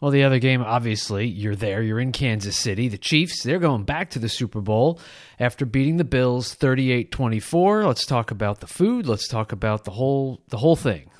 Well, 0.00 0.10
the 0.10 0.24
other 0.24 0.38
game, 0.38 0.62
obviously, 0.62 1.26
you're 1.28 1.54
there. 1.54 1.82
You're 1.82 2.00
in 2.00 2.12
Kansas 2.12 2.56
City. 2.56 2.88
The 2.88 2.96
Chiefs, 2.96 3.42
they're 3.42 3.58
going 3.58 3.84
back 3.84 4.10
to 4.10 4.18
the 4.18 4.30
Super 4.30 4.62
Bowl 4.62 4.98
after 5.38 5.66
beating 5.66 5.98
the 5.98 6.04
Bills 6.04 6.56
38-24. 6.56 7.86
Let's 7.86 8.06
talk 8.06 8.30
about 8.30 8.60
the 8.60 8.66
food. 8.66 9.06
Let's 9.06 9.28
talk 9.28 9.52
about 9.52 9.84
the 9.84 9.90
whole 9.90 10.42
the 10.48 10.56
whole 10.56 10.76
thing. 10.76 11.10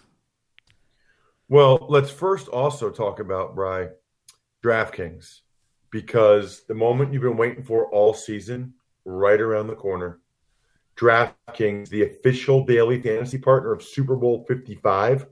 Well, 1.49 1.87
let's 1.91 2.11
first 2.11 2.49
also 2.49 2.91
talk 2.91 3.21
about 3.21 3.55
Bry 3.55 3.89
DraftKings 4.65 5.41
because 5.91 6.63
the 6.67 6.75
moment 6.75 7.13
you've 7.13 7.23
been 7.23 7.37
waiting 7.37 7.65
for 7.65 7.91
all 7.91 8.15
season, 8.15 8.73
right 9.05 9.41
around 9.41 9.67
the 9.67 9.75
corner. 9.75 10.21
DraftKings, 10.97 11.89
the 11.89 12.05
official 12.05 12.65
daily 12.65 13.01
fantasy 13.03 13.39
partner 13.39 13.73
of 13.73 13.83
Super 13.83 14.17
Bowl 14.17 14.45
55, 14.49 15.27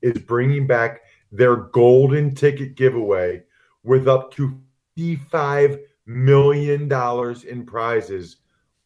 is 0.00 0.18
bringing 0.18 0.66
back 0.66 1.00
their 1.34 1.56
golden 1.56 2.32
ticket 2.32 2.76
giveaway 2.76 3.42
with 3.82 4.06
up 4.06 4.32
to 4.32 4.56
$55 4.96 5.80
million 6.06 6.82
in 7.48 7.66
prizes 7.66 8.36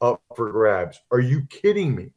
up 0.01 0.23
for 0.35 0.51
grabs. 0.51 0.99
Are 1.11 1.21
you 1.21 1.43
kidding 1.51 1.95
me? 1.95 2.15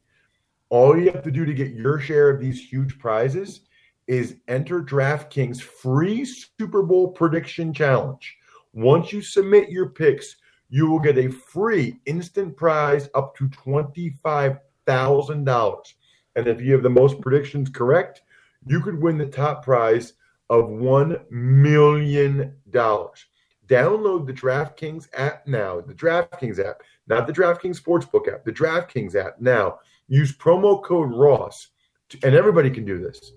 All 0.70 0.98
you 0.98 1.12
have 1.12 1.24
to 1.24 1.32
do 1.32 1.44
to 1.44 1.54
get 1.54 1.74
your 1.74 2.00
share 2.00 2.30
of 2.30 2.40
these 2.40 2.66
huge 2.66 2.98
prizes 2.98 3.60
is 4.08 4.38
enter 4.48 4.82
DraftKings 4.82 5.62
free 5.62 6.24
Super 6.24 6.82
Bowl 6.82 7.10
prediction 7.10 7.74
challenge. 7.74 8.38
Once 8.72 9.12
you 9.12 9.22
submit 9.22 9.70
your 9.70 9.90
picks, 9.90 10.38
you 10.70 10.90
will 10.90 11.00
get 11.00 11.18
a 11.18 11.30
free 11.30 12.00
instant 12.06 12.56
prize 12.56 13.10
up 13.16 13.36
to 13.36 13.50
$25,000. 13.50 15.94
And 16.38 16.48
if 16.48 16.62
you 16.62 16.72
have 16.72 16.84
the 16.84 16.90
most 16.90 17.20
predictions 17.20 17.70
correct, 17.70 18.22
you 18.66 18.80
could 18.80 19.02
win 19.02 19.18
the 19.18 19.26
top 19.26 19.66
prize 19.66 20.14
of 20.52 20.66
$1 20.66 21.32
million. 21.32 22.54
Download 22.74 24.28
the 24.28 24.34
DraftKings 24.34 25.08
app 25.14 25.48
now, 25.48 25.80
the 25.80 25.94
DraftKings 25.94 26.60
app, 26.60 26.82
not 27.08 27.26
the 27.26 27.32
DraftKings 27.32 27.82
Sportsbook 27.82 28.32
app, 28.32 28.44
the 28.44 28.52
DraftKings 28.52 29.16
app 29.16 29.40
now. 29.40 29.80
Use 30.10 30.38
promo 30.38 30.84
code 30.84 31.14
Ross, 31.14 31.70
to, 32.10 32.20
and 32.24 32.36
everybody 32.36 32.70
can 32.70 32.84
do 32.84 33.00
this, 33.00 33.32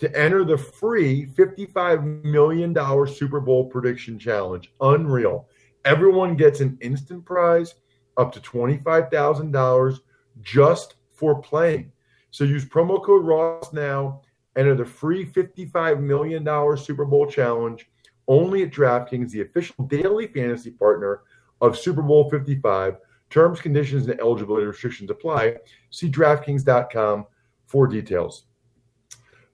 to 0.00 0.14
enter 0.18 0.44
the 0.44 0.58
free 0.58 1.26
$55 1.26 2.24
million 2.24 2.74
Super 3.06 3.38
Bowl 3.38 3.66
prediction 3.66 4.18
challenge. 4.18 4.72
Unreal. 4.80 5.48
Everyone 5.84 6.34
gets 6.34 6.58
an 6.58 6.76
instant 6.80 7.24
prize 7.24 7.76
up 8.16 8.32
to 8.32 8.40
$25,000 8.40 10.00
just 10.42 10.96
for 11.12 11.40
playing. 11.40 11.92
So 12.32 12.42
use 12.42 12.64
promo 12.64 13.00
code 13.02 13.24
Ross 13.24 13.72
now. 13.72 14.22
Enter 14.56 14.74
the 14.74 14.84
free 14.84 15.26
$55 15.26 16.00
million 16.00 16.76
Super 16.76 17.04
Bowl 17.04 17.26
challenge 17.26 17.88
only 18.28 18.62
at 18.62 18.70
DraftKings, 18.70 19.30
the 19.30 19.42
official 19.42 19.84
daily 19.86 20.26
fantasy 20.26 20.70
partner 20.70 21.20
of 21.60 21.78
Super 21.78 22.02
Bowl 22.02 22.28
55. 22.30 22.96
Terms, 23.28 23.60
conditions, 23.60 24.06
and 24.06 24.20
eligibility 24.20 24.66
restrictions 24.66 25.10
apply. 25.10 25.56
See 25.90 26.10
DraftKings.com 26.10 27.26
for 27.66 27.86
details. 27.86 28.46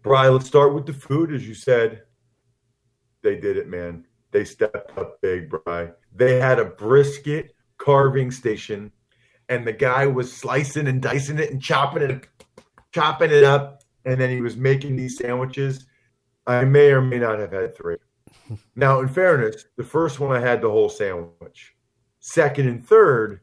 Brian, 0.02 0.32
let's 0.32 0.46
start 0.46 0.74
with 0.74 0.86
the 0.86 0.92
food. 0.92 1.32
As 1.32 1.46
you 1.46 1.54
said, 1.54 2.02
they 3.22 3.36
did 3.36 3.56
it, 3.56 3.68
man. 3.68 4.04
They 4.30 4.44
stepped 4.44 4.96
up 4.98 5.20
big, 5.20 5.50
Brian. 5.50 5.92
They 6.14 6.38
had 6.38 6.58
a 6.58 6.64
brisket 6.64 7.54
carving 7.78 8.30
station, 8.30 8.92
and 9.48 9.66
the 9.66 9.72
guy 9.72 10.06
was 10.06 10.32
slicing 10.32 10.86
and 10.86 11.00
dicing 11.00 11.38
it 11.38 11.50
and 11.50 11.62
chopping 11.62 12.02
it, 12.02 12.28
chopping 12.92 13.30
it 13.30 13.44
up, 13.44 13.81
and 14.04 14.20
then 14.20 14.30
he 14.30 14.40
was 14.40 14.56
making 14.56 14.96
these 14.96 15.18
sandwiches. 15.18 15.86
I 16.46 16.64
may 16.64 16.90
or 16.90 17.00
may 17.00 17.18
not 17.18 17.38
have 17.38 17.52
had 17.52 17.76
three. 17.76 17.96
Now, 18.76 19.00
in 19.00 19.08
fairness, 19.08 19.66
the 19.76 19.84
first 19.84 20.18
one 20.18 20.34
I 20.34 20.40
had 20.40 20.60
the 20.60 20.70
whole 20.70 20.88
sandwich. 20.88 21.74
Second 22.20 22.68
and 22.68 22.84
third, 22.84 23.40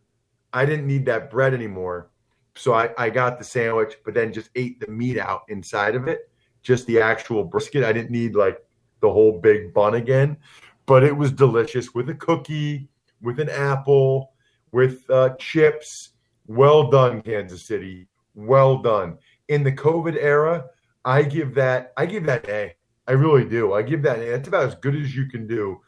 I 0.54 0.66
didn't 0.66 0.88
need 0.88 1.06
that 1.06 1.30
bread 1.30 1.54
anymore. 1.54 2.10
So 2.56 2.74
I, 2.74 2.89
I 2.98 3.10
got 3.10 3.38
the 3.38 3.46
sandwich, 3.46 3.98
but 4.04 4.13
then 4.13 4.34
just 4.34 4.50
ate 4.56 4.80
the 4.80 4.92
meat 4.92 5.18
out 5.18 5.44
inside 5.48 5.96
of 5.96 6.08
it, 6.08 6.30
just 6.62 6.86
the 6.88 7.00
actual 7.00 7.44
brisket. 7.44 7.84
I 7.84 7.94
didn't 7.94 8.12
need 8.12 8.36
like 8.36 8.60
the 9.00 9.10
whole 9.10 9.39
big 9.39 9.74
bun 9.74 9.96
again, 9.96 10.38
but 10.86 11.04
it 11.04 11.16
was 11.16 11.32
delicious 11.32 11.94
with 11.94 12.10
a 12.10 12.16
cookie, 12.16 12.89
with 13.22 13.39
an 13.39 13.50
apple, 13.50 14.34
with 14.72 15.10
uh, 15.10 15.36
chips. 15.39 16.10
Well 16.48 16.89
done, 16.89 17.22
Kansas 17.22 17.63
City. 17.63 18.08
Well 18.34 18.80
done. 18.80 19.18
In 19.50 19.63
the 19.63 19.72
COVID 19.72 20.15
era, 20.15 20.65
I 21.03 21.24
give 21.24 21.53
that 21.56 21.91
I 21.98 22.06
give 22.06 22.25
that 22.25 22.48
A. 22.48 22.75
I 23.08 23.12
really 23.13 23.44
do. 23.44 23.74
I 23.74 23.82
give 23.82 24.03
that. 24.03 24.20
A. 24.20 24.29
That's 24.29 24.48
about 24.48 24.68
as 24.68 24.75
good 24.75 24.96
as 24.96 25.15
you 25.15 25.25
can 25.25 25.48
do 25.48 25.82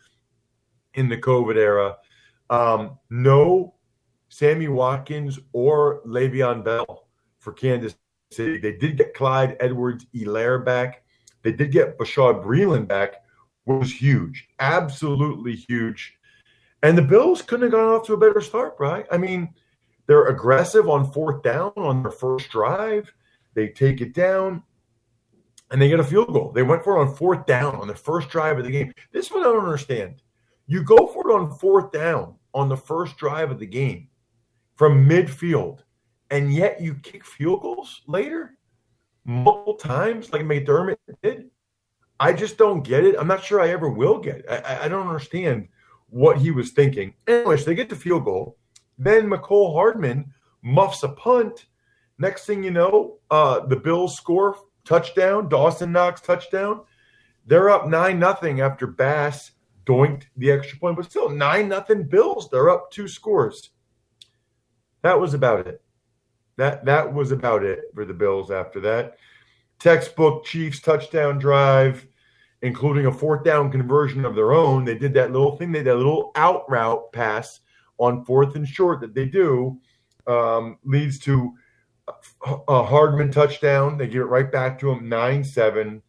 in 0.96 1.08
the 1.08 1.18
COVID 1.18 1.56
era. 1.56 1.96
Um, 2.50 2.98
no 3.10 3.76
Sammy 4.30 4.68
Watkins 4.68 5.40
or 5.54 6.02
Le'Veon 6.06 6.64
Bell 6.64 7.08
for 7.40 7.54
Kansas 7.54 7.96
City. 8.32 8.58
They 8.58 8.74
did 8.74 8.98
get 8.98 9.14
Clyde 9.14 9.58
Edwards 9.60 10.06
Elaire 10.16 10.64
back. 10.64 11.04
They 11.44 11.52
did 11.52 11.72
get 11.72 11.98
Bashaud 11.98 12.44
Breeland 12.44 12.88
back, 12.88 13.16
which 13.66 13.80
was 13.80 14.02
huge, 14.02 14.48
absolutely 14.60 15.56
huge. 15.56 16.14
And 16.84 16.98
the 16.98 17.02
Bills 17.02 17.42
couldn't 17.42 17.64
have 17.64 17.72
gone 17.72 17.96
off 17.96 18.08
to 18.08 18.14
a 18.14 18.18
better 18.18 18.42
start, 18.42 18.76
right? 18.80 19.06
I 19.12 19.18
mean, 19.18 19.54
they're 20.08 20.28
aggressive 20.28 20.90
on 20.90 21.12
fourth 21.12 21.44
down 21.44 21.74
on 21.76 22.02
their 22.02 22.12
first 22.12 22.50
drive. 22.50 23.14
They 23.54 23.70
take 23.70 24.02
it 24.02 24.14
down 24.14 24.64
and 25.72 25.82
they 25.82 25.90
get 25.90 26.00
a 26.00 26.04
field 26.04 26.34
goal. 26.34 26.52
They 26.52 26.64
went 26.64 26.84
for 26.84 26.98
it 26.98 27.02
on 27.02 27.16
fourth 27.16 27.46
down 27.46 27.76
on 27.76 27.88
the 27.88 27.96
first 27.96 28.30
drive 28.30 28.58
of 28.58 28.66
the 28.66 28.72
game. 28.72 28.94
This 29.12 29.28
is 29.28 29.32
what 29.32 29.42
I 29.42 29.52
don't 29.52 29.64
understand. 29.64 30.22
You 30.68 30.84
go 30.84 31.08
for 31.08 31.30
it 31.30 31.34
on 31.34 31.58
fourth 31.58 31.92
down 31.92 32.36
on 32.54 32.70
the 32.70 32.78
first 32.78 33.18
drive 33.18 33.52
of 33.52 33.60
the 33.60 33.66
game 33.66 34.10
from 34.76 35.08
midfield, 35.08 35.80
and 36.30 36.54
yet 36.54 36.82
you 36.82 36.96
kick 36.96 37.26
field 37.26 37.62
goals 37.62 38.02
later 38.08 38.58
multiple 39.26 39.76
times 39.76 40.32
like 40.34 40.42
McDermott 40.42 40.98
did. 41.22 41.50
I 42.20 42.34
just 42.34 42.58
don't 42.58 42.84
get 42.84 43.04
it. 43.04 43.16
I'm 43.18 43.28
not 43.28 43.44
sure 43.44 43.62
I 43.62 43.70
ever 43.70 43.90
will 43.90 44.20
get 44.20 44.38
it. 44.38 44.46
I, 44.50 44.86
I 44.86 44.88
don't 44.88 45.08
understand 45.08 45.68
what 46.10 46.38
he 46.38 46.52
was 46.52 46.72
thinking. 46.72 47.14
Anyways, 47.28 47.66
they 47.66 47.76
get 47.76 47.90
the 47.90 47.96
field 47.96 48.26
goal. 48.26 48.58
Then 48.98 49.28
Mecole 49.28 49.74
Hardman 49.74 50.32
muffs 50.62 51.04
a 51.04 51.10
punt. 51.10 51.66
Next 52.22 52.46
thing 52.46 52.62
you 52.62 52.70
know, 52.70 53.18
uh, 53.32 53.62
the 53.66 53.76
Bills 53.76 54.16
score 54.16 54.56
touchdown. 54.86 55.50
Dawson 55.50 55.92
Knox 55.92 56.22
touchdown. 56.22 56.82
They're 57.48 57.72
up 57.72 57.88
nine 57.88 58.20
nothing 58.20 58.62
after 58.62 58.86
Bass 58.86 59.54
doinked 59.88 60.28
the 60.38 60.52
extra 60.52 60.78
point, 60.78 60.98
but 60.98 61.06
still 61.06 61.30
nine 61.30 61.68
nothing 61.68 62.08
Bills. 62.08 62.48
They're 62.52 62.70
up 62.70 62.92
two 62.92 63.08
scores. 63.08 63.72
That 65.02 65.20
was 65.20 65.34
about 65.34 65.66
it. 65.66 65.82
That 66.58 66.86
that 66.86 67.12
was 67.12 67.32
about 67.32 67.64
it 67.64 67.86
for 67.96 68.06
the 68.06 68.14
Bills 68.14 68.52
after 68.52 68.80
that. 68.82 69.18
Textbook 69.80 70.46
Chiefs 70.46 70.80
touchdown 70.80 71.40
drive, 71.40 72.06
including 72.62 73.08
a 73.08 73.12
fourth 73.12 73.44
down 73.44 73.72
conversion 73.72 74.26
of 74.26 74.36
their 74.36 74.54
own. 74.54 74.86
They 74.86 74.96
did 74.96 75.16
that 75.16 75.32
little 75.32 75.58
thing, 75.58 75.72
they 75.72 75.80
did 75.80 75.88
that 75.88 75.96
little 75.96 76.34
out 76.36 76.70
route 76.70 77.12
pass 77.14 77.62
on 77.98 78.24
fourth 78.26 78.56
and 78.56 78.68
short 78.68 79.02
that 79.02 79.16
they 79.16 79.26
do, 79.26 79.80
um, 80.28 80.78
leads 80.84 81.18
to 81.22 81.56
a 82.68 82.84
Hardman 82.84 83.32
touchdown. 83.32 83.98
They 83.98 84.08
give 84.08 84.22
it 84.22 84.26
right 84.26 84.52
back 84.52 84.80
to 84.80 84.92
him, 84.92 85.08
9 85.08 85.44
7. 85.44 86.02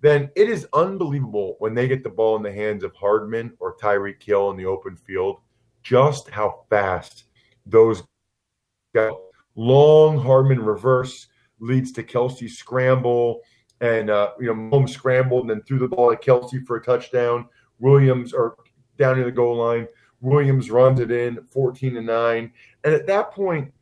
Then 0.00 0.30
it 0.36 0.48
is 0.48 0.66
unbelievable 0.72 1.56
when 1.58 1.74
they 1.74 1.88
get 1.88 2.04
the 2.04 2.10
ball 2.10 2.36
in 2.36 2.42
the 2.42 2.52
hands 2.52 2.84
of 2.84 2.94
Hardman 2.94 3.54
or 3.58 3.76
Tyreek 3.76 4.22
Hill 4.22 4.50
in 4.50 4.56
the 4.56 4.66
open 4.66 4.96
field, 4.96 5.40
just 5.82 6.28
how 6.30 6.64
fast 6.70 7.24
those 7.66 8.04
go. 8.94 9.24
Long 9.56 10.18
Hardman 10.18 10.60
reverse 10.60 11.26
leads 11.58 11.90
to 11.92 12.04
Kelce 12.04 12.48
scramble 12.48 13.40
and 13.80 14.10
uh, 14.10 14.32
you 14.38 14.46
know 14.46 14.70
home 14.70 14.86
scrambled 14.86 15.42
and 15.42 15.50
then 15.50 15.62
threw 15.62 15.78
the 15.78 15.88
ball 15.88 16.12
at 16.12 16.22
Kelce 16.22 16.64
for 16.64 16.76
a 16.76 16.82
touchdown. 16.82 17.48
Williams 17.80 18.32
or 18.32 18.56
down 18.98 19.16
to 19.16 19.24
the 19.24 19.32
goal 19.32 19.56
line. 19.56 19.86
Williams 20.20 20.70
runs 20.70 21.00
it 21.00 21.10
in 21.10 21.38
14 21.50 21.94
to 21.94 22.02
9. 22.02 22.52
And 22.84 22.94
at 22.94 23.06
that 23.06 23.30
point, 23.30 23.72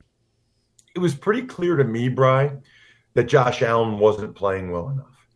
it 0.97 1.01
was 1.01 1.15
pretty 1.15 1.43
clear 1.43 1.77
to 1.77 1.85
me, 1.85 2.09
Bry, 2.09 2.53
that 3.13 3.25
Josh 3.25 3.61
Allen 3.61 3.99
wasn't 3.99 4.35
playing 4.35 4.73
well 4.73 4.89
enough. 4.89 5.29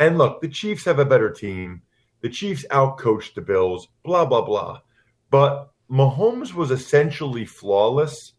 And 0.00 0.18
look, 0.18 0.40
the 0.40 0.48
Chiefs 0.48 0.84
have 0.86 0.98
a 0.98 1.04
better 1.04 1.30
team. 1.30 1.82
The 2.20 2.28
Chiefs 2.28 2.66
outcoached 2.72 3.34
the 3.34 3.40
Bills, 3.40 3.86
blah, 4.02 4.24
blah, 4.24 4.42
blah. 4.42 4.80
But 5.30 5.70
Mahomes 5.88 6.52
was 6.52 6.72
essentially 6.72 7.46
flawless, 7.46 8.32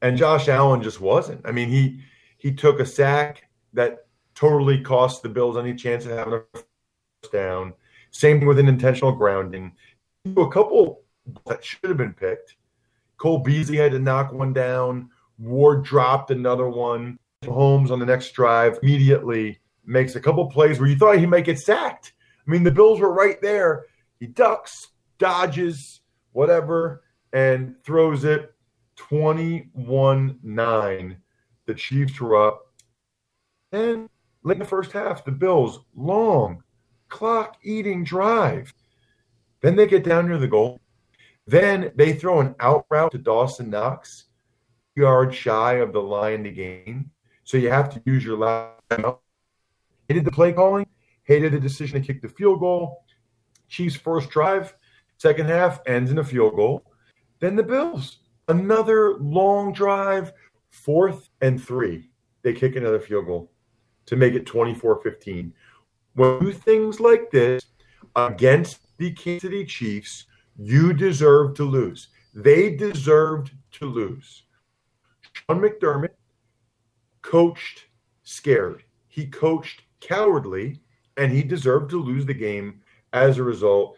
and 0.00 0.16
Josh 0.16 0.48
Allen 0.48 0.82
just 0.82 1.00
wasn't. 1.00 1.46
I 1.46 1.52
mean, 1.52 1.68
he 1.68 2.00
he 2.36 2.52
took 2.52 2.80
a 2.80 2.86
sack 2.86 3.44
that 3.72 4.06
totally 4.34 4.80
cost 4.80 5.22
the 5.22 5.28
Bills 5.28 5.56
any 5.56 5.74
chance 5.74 6.04
of 6.04 6.10
having 6.10 6.34
a 6.34 6.42
first 6.52 7.32
down. 7.32 7.74
Same 8.10 8.40
thing 8.40 8.48
with 8.48 8.58
an 8.58 8.68
intentional 8.68 9.12
grounding. 9.12 9.72
A 10.36 10.48
couple 10.48 11.02
that 11.46 11.64
should 11.64 11.88
have 11.88 11.96
been 11.96 12.12
picked. 12.14 12.56
Cole 13.18 13.38
Beasley 13.38 13.76
had 13.76 13.92
to 13.92 14.00
knock 14.00 14.32
one 14.32 14.52
down. 14.52 15.10
Ward 15.42 15.82
dropped 15.84 16.30
another 16.30 16.68
one. 16.68 17.18
Holmes 17.44 17.90
on 17.90 17.98
the 17.98 18.06
next 18.06 18.32
drive 18.32 18.78
immediately 18.82 19.58
makes 19.84 20.14
a 20.14 20.20
couple 20.20 20.48
plays 20.48 20.78
where 20.78 20.88
you 20.88 20.96
thought 20.96 21.18
he 21.18 21.26
might 21.26 21.44
get 21.44 21.58
sacked. 21.58 22.12
I 22.46 22.50
mean, 22.50 22.62
the 22.62 22.70
Bills 22.70 23.00
were 23.00 23.12
right 23.12 23.40
there. 23.42 23.86
He 24.20 24.26
ducks, 24.26 24.88
dodges, 25.18 26.00
whatever, 26.30 27.02
and 27.32 27.74
throws 27.84 28.22
it 28.22 28.54
21 28.96 30.38
9. 30.42 31.16
The 31.66 31.74
Chiefs 31.74 32.20
were 32.20 32.46
up. 32.46 32.72
And 33.72 34.08
late 34.44 34.54
in 34.54 34.58
the 34.60 34.64
first 34.64 34.92
half, 34.92 35.24
the 35.24 35.32
Bills, 35.32 35.80
long, 35.96 36.62
clock 37.08 37.56
eating 37.64 38.04
drive. 38.04 38.72
Then 39.60 39.74
they 39.74 39.88
get 39.88 40.04
down 40.04 40.28
near 40.28 40.38
the 40.38 40.46
goal. 40.46 40.80
Then 41.48 41.90
they 41.96 42.12
throw 42.12 42.40
an 42.40 42.54
out 42.60 42.86
route 42.88 43.10
to 43.12 43.18
Dawson 43.18 43.70
Knox 43.70 44.26
yards 44.96 45.36
shy 45.36 45.74
of 45.74 45.92
the 45.92 46.02
line 46.02 46.44
to 46.44 46.50
gain. 46.50 47.10
So 47.44 47.56
you 47.56 47.70
have 47.70 47.90
to 47.94 48.02
use 48.04 48.24
your 48.24 48.36
last. 48.36 48.80
Hated 50.08 50.24
the 50.24 50.32
play 50.32 50.52
calling, 50.52 50.86
hated 51.24 51.52
the 51.52 51.60
decision 51.60 52.00
to 52.00 52.06
kick 52.06 52.20
the 52.22 52.28
field 52.28 52.60
goal. 52.60 53.04
Chiefs' 53.68 53.96
first 53.96 54.30
drive, 54.30 54.74
second 55.18 55.46
half 55.46 55.80
ends 55.86 56.10
in 56.10 56.18
a 56.18 56.24
field 56.24 56.56
goal. 56.56 56.84
Then 57.40 57.56
the 57.56 57.62
Bills, 57.62 58.18
another 58.48 59.16
long 59.18 59.72
drive, 59.72 60.32
fourth 60.70 61.30
and 61.40 61.62
three. 61.62 62.10
They 62.42 62.52
kick 62.52 62.76
another 62.76 63.00
field 63.00 63.26
goal 63.26 63.50
to 64.06 64.16
make 64.16 64.34
it 64.34 64.46
24 64.46 65.00
15. 65.02 65.52
When 66.14 66.30
you 66.30 66.40
do 66.40 66.52
things 66.52 67.00
like 67.00 67.30
this 67.30 67.64
against 68.14 68.80
the 68.98 69.12
Kansas 69.12 69.42
City 69.42 69.64
Chiefs, 69.64 70.26
you 70.58 70.92
deserve 70.92 71.54
to 71.54 71.64
lose. 71.64 72.08
They 72.34 72.76
deserved 72.76 73.52
to 73.72 73.86
lose. 73.86 74.42
Sean 75.52 75.60
McDermott 75.60 76.14
coached 77.20 77.84
scared. 78.22 78.84
He 79.08 79.26
coached 79.26 79.82
cowardly, 80.00 80.80
and 81.18 81.30
he 81.30 81.42
deserved 81.42 81.90
to 81.90 82.02
lose 82.02 82.24
the 82.24 82.34
game 82.34 82.80
as 83.12 83.36
a 83.36 83.42
result. 83.42 83.96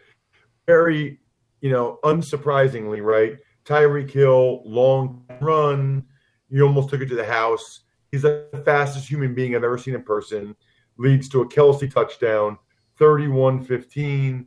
Very, 0.67 1.19
you 1.61 1.69
know, 1.69 1.99
unsurprisingly, 2.03 3.01
right? 3.01 3.37
Tyreek 3.63 4.11
Hill, 4.11 4.63
long 4.65 5.23
run. 5.39 6.03
You 6.49 6.67
almost 6.67 6.89
took 6.89 7.01
it 7.01 7.07
to 7.07 7.15
the 7.15 7.25
house. 7.25 7.81
He's 8.11 8.23
the 8.23 8.47
fastest 8.65 9.09
human 9.09 9.33
being 9.33 9.55
I've 9.55 9.63
ever 9.63 9.77
seen 9.77 9.95
in 9.95 10.03
person. 10.03 10.55
Leads 10.97 11.29
to 11.29 11.41
a 11.41 11.47
Kelce 11.47 11.91
touchdown, 11.91 12.57
31 12.97 13.63
15. 13.63 14.45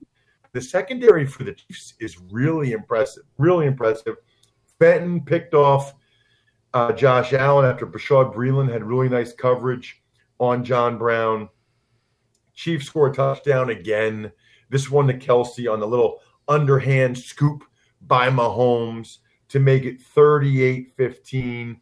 The 0.52 0.60
secondary 0.60 1.26
for 1.26 1.44
the 1.44 1.54
Chiefs 1.54 1.94
is 2.00 2.18
really 2.30 2.72
impressive. 2.72 3.24
Really 3.38 3.66
impressive. 3.66 4.16
Fenton 4.78 5.22
picked 5.22 5.54
off 5.54 5.94
uh, 6.78 6.92
Josh 6.92 7.32
Allen 7.32 7.68
after 7.68 7.86
Bashaud 7.86 8.32
Breeland 8.32 8.70
had 8.70 8.84
really 8.84 9.08
nice 9.08 9.32
coverage 9.32 10.00
on 10.38 10.64
John 10.64 10.96
Brown. 10.96 11.48
Chiefs 12.54 12.86
score 12.86 13.08
a 13.08 13.12
touchdown 13.12 13.70
again. 13.70 14.30
This 14.70 14.88
one 14.88 15.08
to 15.08 15.14
Kelce 15.14 15.70
on 15.72 15.80
the 15.80 15.88
little 15.88 16.20
underhand 16.46 17.18
scoop 17.18 17.64
by 18.02 18.30
Mahomes 18.30 19.18
to 19.48 19.58
make 19.58 19.84
it 19.84 20.00
38 20.00 20.92
15. 20.96 21.80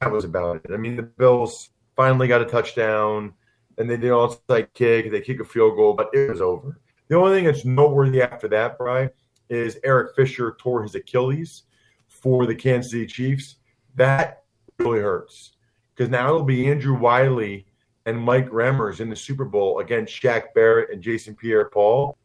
That 0.00 0.12
was 0.12 0.24
about 0.24 0.56
it. 0.56 0.72
I 0.74 0.76
mean, 0.76 0.96
the 0.96 1.04
Bills 1.04 1.70
finally 1.96 2.28
got 2.28 2.42
a 2.42 2.46
touchdown 2.46 3.32
and 3.78 3.88
they 3.88 3.96
did 3.96 4.10
an 4.10 4.16
onside 4.16 4.74
kick. 4.74 5.10
They 5.10 5.22
kick 5.22 5.40
a 5.40 5.44
field 5.44 5.76
goal, 5.76 5.94
but 5.94 6.10
it 6.12 6.28
was 6.28 6.42
over. 6.42 6.78
The 7.08 7.16
only 7.16 7.34
thing 7.34 7.46
that's 7.46 7.64
noteworthy 7.64 8.20
after 8.20 8.48
that, 8.48 8.76
Bry, 8.76 9.08
is 9.48 9.78
Eric 9.84 10.14
Fisher 10.16 10.54
tore 10.60 10.82
his 10.82 10.94
Achilles 10.94 11.62
for 12.08 12.44
the 12.44 12.54
Kansas 12.54 12.92
City 12.92 13.06
Chiefs. 13.06 13.56
That 13.96 14.44
really 14.78 15.00
hurts 15.00 15.52
because 15.94 16.10
now 16.10 16.28
it'll 16.28 16.44
be 16.44 16.68
Andrew 16.68 16.98
Wylie 16.98 17.66
and 18.06 18.18
Mike 18.18 18.48
Remmers 18.50 19.00
in 19.00 19.10
the 19.10 19.16
Super 19.16 19.44
Bowl 19.44 19.78
against 19.78 20.20
Shaq 20.20 20.54
Barrett 20.54 20.90
and 20.90 21.02
Jason 21.02 21.36
Pierre-Paul. 21.36 22.16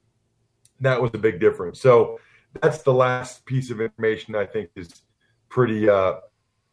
That 0.79 1.01
was 1.01 1.11
a 1.13 1.17
big 1.17 1.39
difference. 1.39 1.79
So 1.81 2.19
that's 2.61 2.81
the 2.83 2.93
last 2.93 3.45
piece 3.45 3.71
of 3.71 3.81
information 3.81 4.35
I 4.35 4.45
think 4.45 4.69
is 4.75 4.89
pretty 5.49 5.89
uh, 5.89 6.15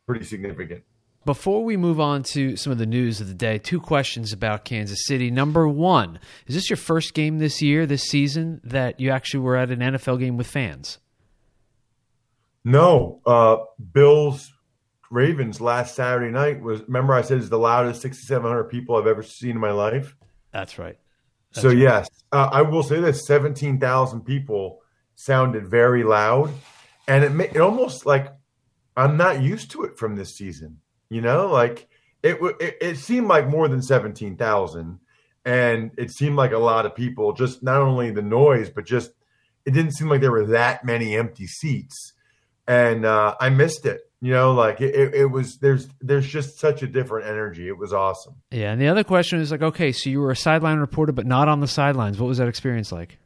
pretty 0.06 0.24
significant. 0.24 0.82
Before 1.24 1.64
we 1.64 1.78
move 1.78 2.00
on 2.00 2.22
to 2.34 2.54
some 2.56 2.70
of 2.70 2.76
the 2.76 2.84
news 2.84 3.20
of 3.22 3.28
the 3.28 3.34
day, 3.34 3.56
two 3.56 3.80
questions 3.80 4.34
about 4.34 4.66
Kansas 4.66 5.06
City. 5.06 5.30
Number 5.30 5.66
one, 5.66 6.18
is 6.46 6.54
this 6.54 6.68
your 6.68 6.76
first 6.76 7.14
game 7.14 7.38
this 7.38 7.62
year, 7.62 7.86
this 7.86 8.02
season, 8.02 8.60
that 8.62 9.00
you 9.00 9.08
actually 9.08 9.40
were 9.40 9.56
at 9.56 9.70
an 9.70 9.78
NFL 9.78 10.20
game 10.20 10.36
with 10.36 10.46
fans? 10.46 10.98
No. 12.62 13.22
Uh, 13.24 13.56
Bills 13.92 14.52
Ravens 15.14 15.60
last 15.60 15.94
Saturday 15.94 16.32
night 16.32 16.60
was 16.60 16.82
remember 16.82 17.14
I 17.14 17.22
said 17.22 17.38
it's 17.38 17.48
the 17.48 17.58
loudest 17.58 18.02
6,700 18.02 18.64
people 18.64 18.96
I've 18.96 19.06
ever 19.06 19.22
seen 19.22 19.52
in 19.52 19.58
my 19.58 19.70
life. 19.70 20.16
That's 20.52 20.78
right. 20.78 20.98
That's 21.52 21.62
so 21.62 21.68
right. 21.68 21.78
yes, 21.78 22.08
uh, 22.32 22.48
I 22.52 22.62
will 22.62 22.82
say 22.82 23.00
this: 23.00 23.26
17,000 23.26 24.22
people 24.22 24.80
sounded 25.14 25.68
very 25.68 26.02
loud, 26.02 26.50
and 27.06 27.24
it 27.24 27.54
it 27.54 27.60
almost 27.60 28.06
like 28.06 28.32
I'm 28.96 29.16
not 29.16 29.40
used 29.40 29.70
to 29.72 29.84
it 29.84 29.96
from 29.96 30.16
this 30.16 30.36
season. 30.36 30.80
You 31.08 31.20
know, 31.20 31.46
like 31.46 31.88
it 32.24 32.36
it, 32.60 32.76
it 32.80 32.96
seemed 32.98 33.28
like 33.28 33.48
more 33.48 33.68
than 33.68 33.82
17,000, 33.82 34.98
and 35.44 35.90
it 35.96 36.10
seemed 36.10 36.36
like 36.36 36.52
a 36.52 36.58
lot 36.58 36.86
of 36.86 36.96
people. 36.96 37.32
Just 37.34 37.62
not 37.62 37.80
only 37.80 38.10
the 38.10 38.22
noise, 38.22 38.68
but 38.68 38.84
just 38.84 39.12
it 39.64 39.70
didn't 39.70 39.92
seem 39.92 40.08
like 40.08 40.20
there 40.20 40.32
were 40.32 40.46
that 40.46 40.84
many 40.84 41.14
empty 41.14 41.46
seats, 41.46 42.14
and 42.66 43.04
uh, 43.06 43.36
I 43.40 43.50
missed 43.50 43.86
it. 43.86 44.00
You 44.24 44.30
know, 44.30 44.54
like 44.54 44.80
it, 44.80 45.14
it, 45.14 45.26
was 45.26 45.58
there's 45.58 45.86
there's 46.00 46.26
just 46.26 46.58
such 46.58 46.82
a 46.82 46.86
different 46.86 47.26
energy. 47.26 47.68
It 47.68 47.76
was 47.76 47.92
awesome. 47.92 48.36
Yeah, 48.50 48.72
and 48.72 48.80
the 48.80 48.88
other 48.88 49.04
question 49.04 49.38
is 49.38 49.50
like, 49.50 49.60
okay, 49.60 49.92
so 49.92 50.08
you 50.08 50.18
were 50.18 50.30
a 50.30 50.36
sideline 50.36 50.78
reporter, 50.78 51.12
but 51.12 51.26
not 51.26 51.46
on 51.46 51.60
the 51.60 51.68
sidelines. 51.68 52.18
What 52.18 52.28
was 52.28 52.38
that 52.38 52.48
experience 52.48 52.90
like? 52.90 53.18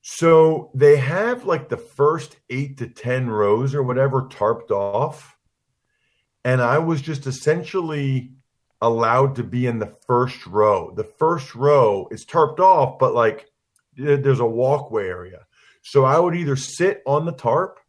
So 0.00 0.70
they 0.74 0.96
have 0.96 1.44
like 1.44 1.68
the 1.68 1.76
first 1.76 2.38
eight 2.48 2.78
to 2.78 2.88
10 2.88 3.28
rows 3.28 3.74
or 3.74 3.82
whatever 3.82 4.22
tarped 4.22 4.70
off. 4.70 5.36
And 6.42 6.62
I 6.62 6.78
was 6.78 7.02
just 7.02 7.26
essentially 7.26 8.32
allowed 8.80 9.36
to 9.36 9.44
be 9.44 9.66
in 9.66 9.80
the 9.80 9.94
first 10.06 10.46
row. 10.46 10.94
The 10.96 11.04
first 11.04 11.54
row 11.54 12.08
is 12.10 12.24
tarped 12.24 12.58
off, 12.58 12.98
but 12.98 13.12
like 13.12 13.50
there's 13.98 14.40
a 14.40 14.46
walkway 14.46 15.08
area. 15.08 15.40
So 15.82 16.06
I 16.06 16.18
would 16.18 16.34
either 16.34 16.56
sit 16.56 17.02
on 17.04 17.26
the 17.26 17.32
tarp 17.32 17.80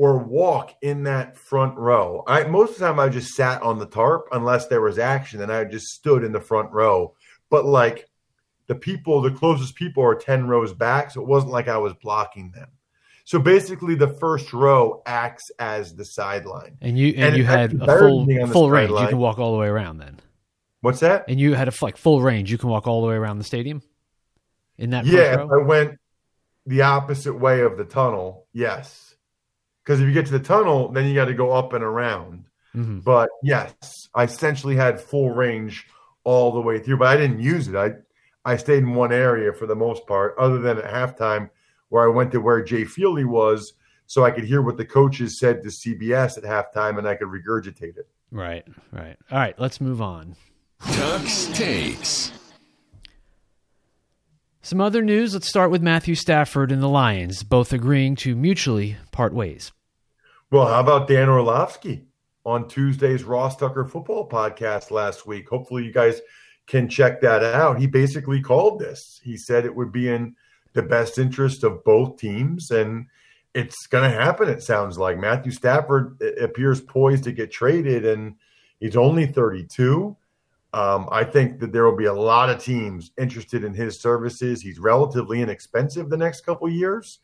or 0.00 0.16
walk 0.16 0.74
in 0.80 1.02
that 1.02 1.36
front 1.36 1.76
row. 1.76 2.24
I 2.26 2.44
most 2.44 2.70
of 2.70 2.78
the 2.78 2.86
time 2.86 2.98
I 2.98 3.10
just 3.10 3.34
sat 3.34 3.60
on 3.60 3.78
the 3.78 3.84
tarp 3.84 4.28
unless 4.32 4.66
there 4.66 4.80
was 4.80 4.98
action 4.98 5.42
and 5.42 5.52
I 5.52 5.64
just 5.64 5.88
stood 5.88 6.24
in 6.24 6.32
the 6.32 6.40
front 6.40 6.72
row. 6.72 7.14
But 7.50 7.66
like 7.66 8.08
the 8.66 8.74
people, 8.76 9.20
the 9.20 9.30
closest 9.30 9.74
people 9.74 10.02
are 10.02 10.14
10 10.14 10.48
rows 10.48 10.72
back. 10.72 11.10
So 11.10 11.20
it 11.20 11.26
wasn't 11.26 11.52
like 11.52 11.68
I 11.68 11.76
was 11.76 11.92
blocking 11.92 12.50
them. 12.50 12.68
So 13.24 13.38
basically, 13.38 13.94
the 13.94 14.08
first 14.08 14.54
row 14.54 15.02
acts 15.04 15.50
as 15.58 15.94
the 15.94 16.06
sideline. 16.06 16.78
And 16.80 16.96
you 16.96 17.08
and, 17.08 17.20
and 17.20 17.36
you 17.36 17.44
had 17.44 17.74
a 17.74 17.98
full 17.98 18.26
full 18.46 18.70
range. 18.70 18.90
You 18.90 19.06
can 19.06 19.18
walk 19.18 19.38
all 19.38 19.52
the 19.52 19.58
way 19.58 19.68
around 19.68 19.98
then. 19.98 20.18
What's 20.80 21.00
that? 21.00 21.26
And 21.28 21.38
you 21.38 21.52
had 21.52 21.68
a 21.68 21.72
like 21.82 21.98
full 21.98 22.22
range. 22.22 22.50
You 22.50 22.56
can 22.56 22.70
walk 22.70 22.86
all 22.86 23.02
the 23.02 23.08
way 23.08 23.16
around 23.16 23.36
the 23.36 23.44
stadium. 23.44 23.82
In 24.78 24.90
that 24.90 25.04
yeah, 25.04 25.44
I 25.52 25.62
went 25.62 25.98
the 26.64 26.80
opposite 26.80 27.34
way 27.34 27.60
of 27.60 27.76
the 27.76 27.84
tunnel. 27.84 28.46
Yes, 28.54 29.09
because 29.84 30.00
if 30.00 30.06
you 30.06 30.12
get 30.12 30.26
to 30.26 30.32
the 30.32 30.38
tunnel, 30.40 30.88
then 30.88 31.06
you 31.06 31.14
got 31.14 31.26
to 31.26 31.34
go 31.34 31.52
up 31.52 31.72
and 31.72 31.84
around. 31.84 32.44
Mm-hmm. 32.74 33.00
But 33.00 33.30
yes, 33.42 34.08
I 34.14 34.24
essentially 34.24 34.76
had 34.76 35.00
full 35.00 35.30
range 35.30 35.86
all 36.24 36.52
the 36.52 36.60
way 36.60 36.78
through, 36.78 36.98
but 36.98 37.08
I 37.08 37.16
didn't 37.16 37.40
use 37.40 37.68
it. 37.68 37.74
I 37.74 37.92
I 38.44 38.56
stayed 38.56 38.78
in 38.78 38.94
one 38.94 39.12
area 39.12 39.52
for 39.52 39.66
the 39.66 39.74
most 39.74 40.06
part, 40.06 40.34
other 40.38 40.58
than 40.58 40.78
at 40.78 40.84
halftime 40.84 41.50
where 41.88 42.04
I 42.04 42.12
went 42.12 42.32
to 42.32 42.40
where 42.40 42.62
Jay 42.62 42.84
Feely 42.84 43.24
was, 43.24 43.74
so 44.06 44.24
I 44.24 44.30
could 44.30 44.44
hear 44.44 44.62
what 44.62 44.76
the 44.76 44.84
coaches 44.84 45.38
said 45.38 45.62
to 45.62 45.68
CBS 45.68 46.38
at 46.38 46.44
halftime 46.44 46.98
and 46.98 47.06
I 47.06 47.16
could 47.16 47.28
regurgitate 47.28 47.98
it. 47.98 48.08
Right, 48.30 48.66
right. 48.92 49.16
All 49.30 49.38
right, 49.38 49.58
let's 49.58 49.80
move 49.80 50.00
on. 50.00 50.36
Tuck's 50.80 51.46
takes. 51.46 52.32
Some 54.62 54.80
other 54.82 55.00
news. 55.00 55.32
Let's 55.32 55.48
start 55.48 55.70
with 55.70 55.80
Matthew 55.80 56.14
Stafford 56.14 56.70
and 56.70 56.82
the 56.82 56.88
Lions, 56.88 57.42
both 57.42 57.72
agreeing 57.72 58.14
to 58.16 58.36
mutually 58.36 58.98
part 59.10 59.32
ways. 59.32 59.72
Well, 60.50 60.66
how 60.66 60.80
about 60.80 61.08
Dan 61.08 61.30
Orlovsky 61.30 62.04
on 62.44 62.68
Tuesday's 62.68 63.24
Ross 63.24 63.56
Tucker 63.56 63.86
football 63.86 64.28
podcast 64.28 64.90
last 64.90 65.26
week? 65.26 65.48
Hopefully, 65.48 65.86
you 65.86 65.92
guys 65.92 66.20
can 66.66 66.90
check 66.90 67.22
that 67.22 67.42
out. 67.42 67.80
He 67.80 67.86
basically 67.86 68.42
called 68.42 68.80
this. 68.80 69.18
He 69.24 69.38
said 69.38 69.64
it 69.64 69.74
would 69.74 69.92
be 69.92 70.10
in 70.10 70.36
the 70.74 70.82
best 70.82 71.18
interest 71.18 71.64
of 71.64 71.82
both 71.82 72.18
teams, 72.18 72.70
and 72.70 73.06
it's 73.54 73.86
going 73.86 74.04
to 74.04 74.14
happen. 74.14 74.50
It 74.50 74.62
sounds 74.62 74.98
like 74.98 75.18
Matthew 75.18 75.52
Stafford 75.52 76.18
uh, 76.22 76.44
appears 76.44 76.82
poised 76.82 77.24
to 77.24 77.32
get 77.32 77.50
traded, 77.50 78.04
and 78.04 78.34
he's 78.78 78.94
only 78.94 79.26
32. 79.26 80.14
Um, 80.72 81.08
I 81.10 81.24
think 81.24 81.58
that 81.60 81.72
there 81.72 81.84
will 81.84 81.96
be 81.96 82.04
a 82.04 82.12
lot 82.12 82.48
of 82.48 82.62
teams 82.62 83.10
interested 83.18 83.64
in 83.64 83.74
his 83.74 83.98
services. 83.98 84.62
He's 84.62 84.78
relatively 84.78 85.42
inexpensive 85.42 86.08
the 86.08 86.16
next 86.16 86.42
couple 86.42 86.68
years, 86.68 87.18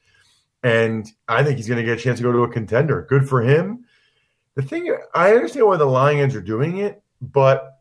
and 0.65 1.07
I 1.29 1.45
think 1.45 1.57
he's 1.57 1.69
going 1.69 1.79
to 1.79 1.85
get 1.85 1.99
a 1.99 2.03
chance 2.03 2.19
to 2.19 2.25
go 2.25 2.33
to 2.33 2.43
a 2.43 2.53
contender. 2.53 3.07
Good 3.09 3.29
for 3.29 3.43
him. 3.43 3.85
The 4.57 4.63
thing 4.63 4.97
I 5.15 5.33
understand 5.33 5.67
why 5.67 5.77
the 5.77 5.85
Lions 5.85 6.35
are 6.35 6.41
doing 6.41 6.79
it, 6.79 7.03
but 7.21 7.81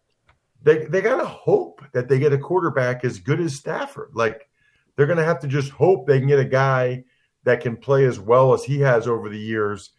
they 0.62 0.86
they 0.86 1.02
got 1.02 1.18
to 1.18 1.26
hope 1.26 1.82
that 1.94 2.08
they 2.08 2.20
get 2.20 2.34
a 2.34 2.38
quarterback 2.38 3.04
as 3.04 3.20
good 3.20 3.40
as 3.40 3.56
Stafford. 3.56 4.12
Like 4.14 4.48
they're 4.96 5.08
going 5.08 5.18
to 5.18 5.26
have 5.26 5.40
to 5.40 5.48
just 5.48 5.72
hope 5.72 6.06
they 6.06 6.20
can 6.20 6.28
get 6.28 6.40
a 6.40 6.46
guy 6.46 7.06
that 7.44 7.62
can 7.62 7.78
play 7.78 8.06
as 8.06 8.20
well 8.20 8.54
as 8.54 8.64
he 8.64 8.80
has 8.80 9.08
over 9.08 9.30
the 9.30 9.40
years. 9.40 9.92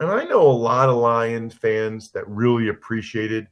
And 0.00 0.10
I 0.10 0.24
know 0.24 0.42
a 0.42 0.50
lot 0.50 0.88
of 0.88 0.96
Lions 0.96 1.54
fans 1.54 2.10
that 2.12 2.28
really 2.28 2.68
appreciated 2.68 3.46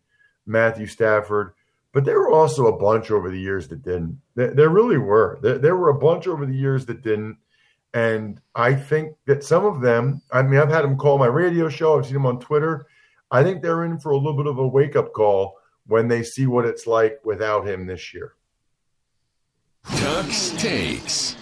Matthew 0.47 0.87
Stafford 0.87 1.53
but 1.93 2.05
there 2.05 2.19
were 2.19 2.31
also 2.31 2.67
a 2.67 2.79
bunch 2.79 3.11
over 3.11 3.31
the 3.31 3.39
years 3.39 3.69
that 3.69 3.83
didn't. 3.83 4.21
There, 4.35 4.55
there 4.55 4.69
really 4.71 4.99
were. 4.99 5.39
There, 5.43 5.59
there, 5.59 5.77
were 5.77 5.91
a 5.91 5.99
bunch 5.99 6.27
over 6.27 6.47
the 6.47 6.57
years 6.57 6.87
that 6.87 7.03
didn't. 7.03 7.37
And 7.95 8.41
I 8.55 8.75
think 8.75 9.17
that 9.27 9.45
some 9.45 9.67
of 9.67 9.83
them, 9.83 10.23
I 10.33 10.43
mean, 10.43 10.59
I've 10.59 10.71
had 10.71 10.83
them 10.83 10.97
call 10.97 11.19
my 11.19 11.27
radio 11.27 11.69
show, 11.69 11.99
I've 11.99 12.07
seen 12.07 12.15
them 12.15 12.27
on 12.27 12.41
Twitter. 12.41 12.87
I 13.31 13.43
think 13.43 13.63
they're 13.63 13.85
in 13.85 13.99
for 13.99 14.13
a 14.13 14.17
little 14.17 14.37
bit 14.37 14.47
of 14.47 14.59
a 14.59 14.67
wake 14.67 14.97
up 14.97 15.13
call 15.13 15.59
when 15.87 16.09
they 16.09 16.23
see 16.23 16.47
what 16.47 16.65
it's 16.65 16.87
like 16.87 17.21
without 17.25 17.67
him 17.67 17.87
this 17.87 18.15
year. 18.15 18.35
Tuck's 19.85 20.51
takes. 20.51 21.37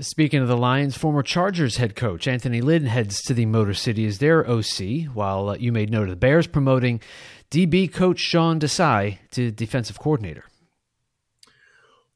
Speaking 0.00 0.42
of 0.42 0.48
the 0.48 0.56
Lions, 0.56 0.96
former 0.96 1.22
Chargers 1.22 1.76
head 1.76 1.94
coach 1.94 2.26
Anthony 2.26 2.60
Lynn 2.60 2.86
heads 2.86 3.22
to 3.22 3.34
the 3.34 3.46
Motor 3.46 3.74
City 3.74 4.04
as 4.06 4.18
their 4.18 4.44
OC, 4.44 5.04
while 5.14 5.50
uh, 5.50 5.56
you 5.56 5.70
made 5.70 5.88
note 5.88 6.04
of 6.04 6.10
the 6.10 6.16
Bears 6.16 6.48
promoting 6.48 7.00
DB 7.54 7.92
coach 7.92 8.18
Sean 8.18 8.58
Desai 8.58 9.18
to 9.30 9.52
defensive 9.52 10.00
coordinator. 10.00 10.42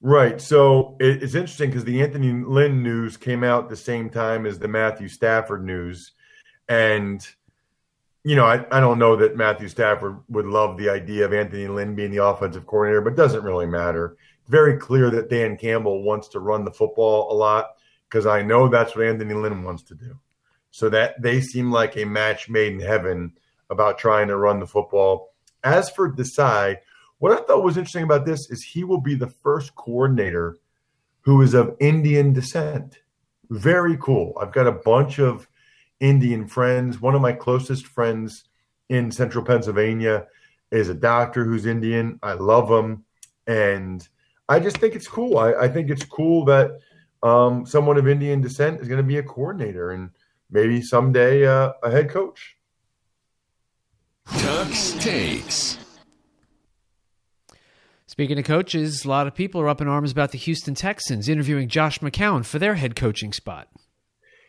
Right. 0.01 0.41
So 0.41 0.97
it's 0.99 1.37
interesting 1.37 1.71
because 1.71 1.85
the 1.85 2.03
Anthony 2.03 2.33
Lynn 2.33 2.83
news 2.83 3.17
came 3.17 3.45
out 3.45 3.69
the 3.69 3.77
same 3.77 4.11
time 4.11 4.47
as 4.47 4.59
the 4.59 4.67
Matthew 4.67 5.07
Stafford 5.07 5.65
news. 5.65 6.11
And, 6.69 7.25
you 8.25 8.35
know, 8.35 8.47
I, 8.47 8.67
I 8.77 8.81
don't 8.81 8.99
know 8.99 9.15
that 9.15 9.37
Matthew 9.37 9.69
Stafford 9.69 10.19
would 10.29 10.47
love 10.47 10.77
the 10.77 10.89
idea 10.89 11.25
of 11.25 11.33
Anthony 11.33 11.69
Lynn 11.69 11.95
being 11.95 12.11
the 12.11 12.25
offensive 12.25 12.67
coordinator, 12.67 13.01
but 13.01 13.13
it 13.13 13.17
doesn't 13.17 13.45
really 13.45 13.67
matter. 13.67 14.17
Very 14.49 14.77
clear 14.77 15.09
that 15.11 15.31
Dan 15.31 15.57
Campbell 15.57 16.03
wants 16.03 16.27
to 16.31 16.41
run 16.41 16.65
the 16.65 16.73
football 16.73 17.31
a 17.31 17.35
lot 17.35 17.77
because 18.11 18.27
I 18.27 18.43
know 18.43 18.67
that's 18.67 18.97
what 18.97 19.07
Anthony 19.07 19.35
Lynn 19.35 19.63
wants 19.63 19.85
to 19.85 19.95
do. 19.95 20.19
So 20.73 20.89
that 20.89 21.23
they 21.23 21.41
seem 21.41 21.71
like 21.71 21.97
a 21.97 22.05
match 22.05 22.49
made 22.49 22.73
in 22.73 22.81
heaven 22.81 23.35
about 23.71 23.99
trying 23.99 24.29
to 24.29 24.37
run 24.37 24.61
the 24.61 24.67
football. 24.67 25.35
As 25.65 25.91
for 25.91 26.13
Desai, 26.13 26.77
what 27.19 27.33
I 27.33 27.43
thought 27.45 27.65
was 27.65 27.77
interesting 27.77 28.05
about 28.05 28.25
this 28.25 28.51
is 28.51 28.63
he 28.63 28.85
will 28.85 29.01
be 29.01 29.15
the 29.15 29.29
first 29.43 29.75
coordinator 29.75 30.57
who 31.21 31.43
is 31.43 31.55
of 31.55 31.77
Indian 31.81 32.33
descent. 32.33 33.01
Very 33.51 33.97
cool. 33.99 34.37
I've 34.41 34.53
got 34.53 34.67
a 34.67 34.73
bunch 34.73 35.19
of 35.19 35.49
Indian 36.01 36.47
friends. 36.47 37.01
One 37.01 37.15
of 37.15 37.21
my 37.21 37.33
closest 37.33 37.87
friends 37.87 38.45
in 38.89 39.11
central 39.11 39.45
Pennsylvania 39.45 40.27
is 40.71 40.89
a 40.89 40.95
doctor 40.95 41.45
who's 41.45 41.67
Indian. 41.67 42.19
I 42.23 42.35
love 42.35 42.71
him. 42.71 43.05
And 43.47 44.07
I 44.49 44.61
just 44.61 44.79
think 44.79 44.95
it's 44.95 45.09
cool. 45.09 45.39
I, 45.39 45.55
I 45.55 45.69
think 45.69 45.91
it's 45.91 46.05
cool 46.05 46.45
that 46.45 46.79
um, 47.23 47.67
someone 47.67 47.99
of 47.99 48.07
Indian 48.07 48.41
descent 48.41 48.81
is 48.81 48.89
going 48.89 48.99
to 48.99 49.07
be 49.07 49.19
a 49.19 49.23
coordinator 49.23 49.91
and 49.91 50.11
maybe 50.51 50.81
someday 50.81 51.47
uh, 51.47 51.73
a 51.83 51.91
head 51.91 52.11
coach. 52.11 52.58
Tuck's 54.37 54.93
takes. 54.93 55.79
Speaking 58.07 58.39
of 58.39 58.45
coaches, 58.45 59.05
a 59.05 59.09
lot 59.09 59.27
of 59.27 59.35
people 59.35 59.61
are 59.61 59.69
up 59.69 59.81
in 59.81 59.89
arms 59.89 60.11
about 60.11 60.33
the 60.33 60.39
Houston 60.39 60.75
Texans 60.75 61.29
interviewing 61.29 61.69
Josh 61.69 62.01
McCown 62.01 62.45
for 62.45 62.59
their 62.59 62.75
head 62.75 62.97
coaching 62.97 63.33
spot. 63.33 63.69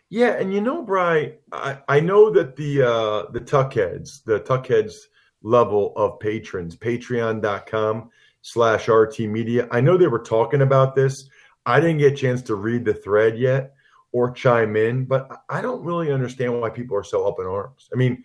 Yeah, 0.09 0.31
and 0.31 0.51
you 0.51 0.59
know, 0.59 0.81
Bry, 0.81 1.33
I, 1.51 1.77
I 1.87 1.99
know 1.99 2.31
that 2.31 2.55
the 2.55 2.81
uh, 2.81 3.31
the 3.31 3.39
Tuckheads, 3.39 4.23
the 4.25 4.39
Tuckheads 4.39 4.95
level 5.43 5.93
of 5.95 6.19
patrons, 6.19 6.75
patreon.com 6.75 8.09
slash 8.41 8.87
RT 8.87 9.19
Media. 9.19 9.67
I 9.69 9.81
know 9.81 9.97
they 9.97 10.07
were 10.07 10.23
talking 10.23 10.61
about 10.61 10.95
this. 10.95 11.29
I 11.65 11.79
didn't 11.79 11.99
get 11.99 12.13
a 12.13 12.15
chance 12.15 12.41
to 12.43 12.55
read 12.55 12.85
the 12.85 12.93
thread 12.93 13.37
yet 13.37 13.73
or 14.11 14.31
chime 14.31 14.75
in, 14.75 15.05
but 15.05 15.43
I 15.47 15.61
don't 15.61 15.83
really 15.83 16.11
understand 16.11 16.59
why 16.59 16.71
people 16.71 16.97
are 16.97 17.03
so 17.03 17.27
up 17.27 17.35
in 17.39 17.45
arms. 17.45 17.87
I 17.93 17.97
mean, 17.97 18.23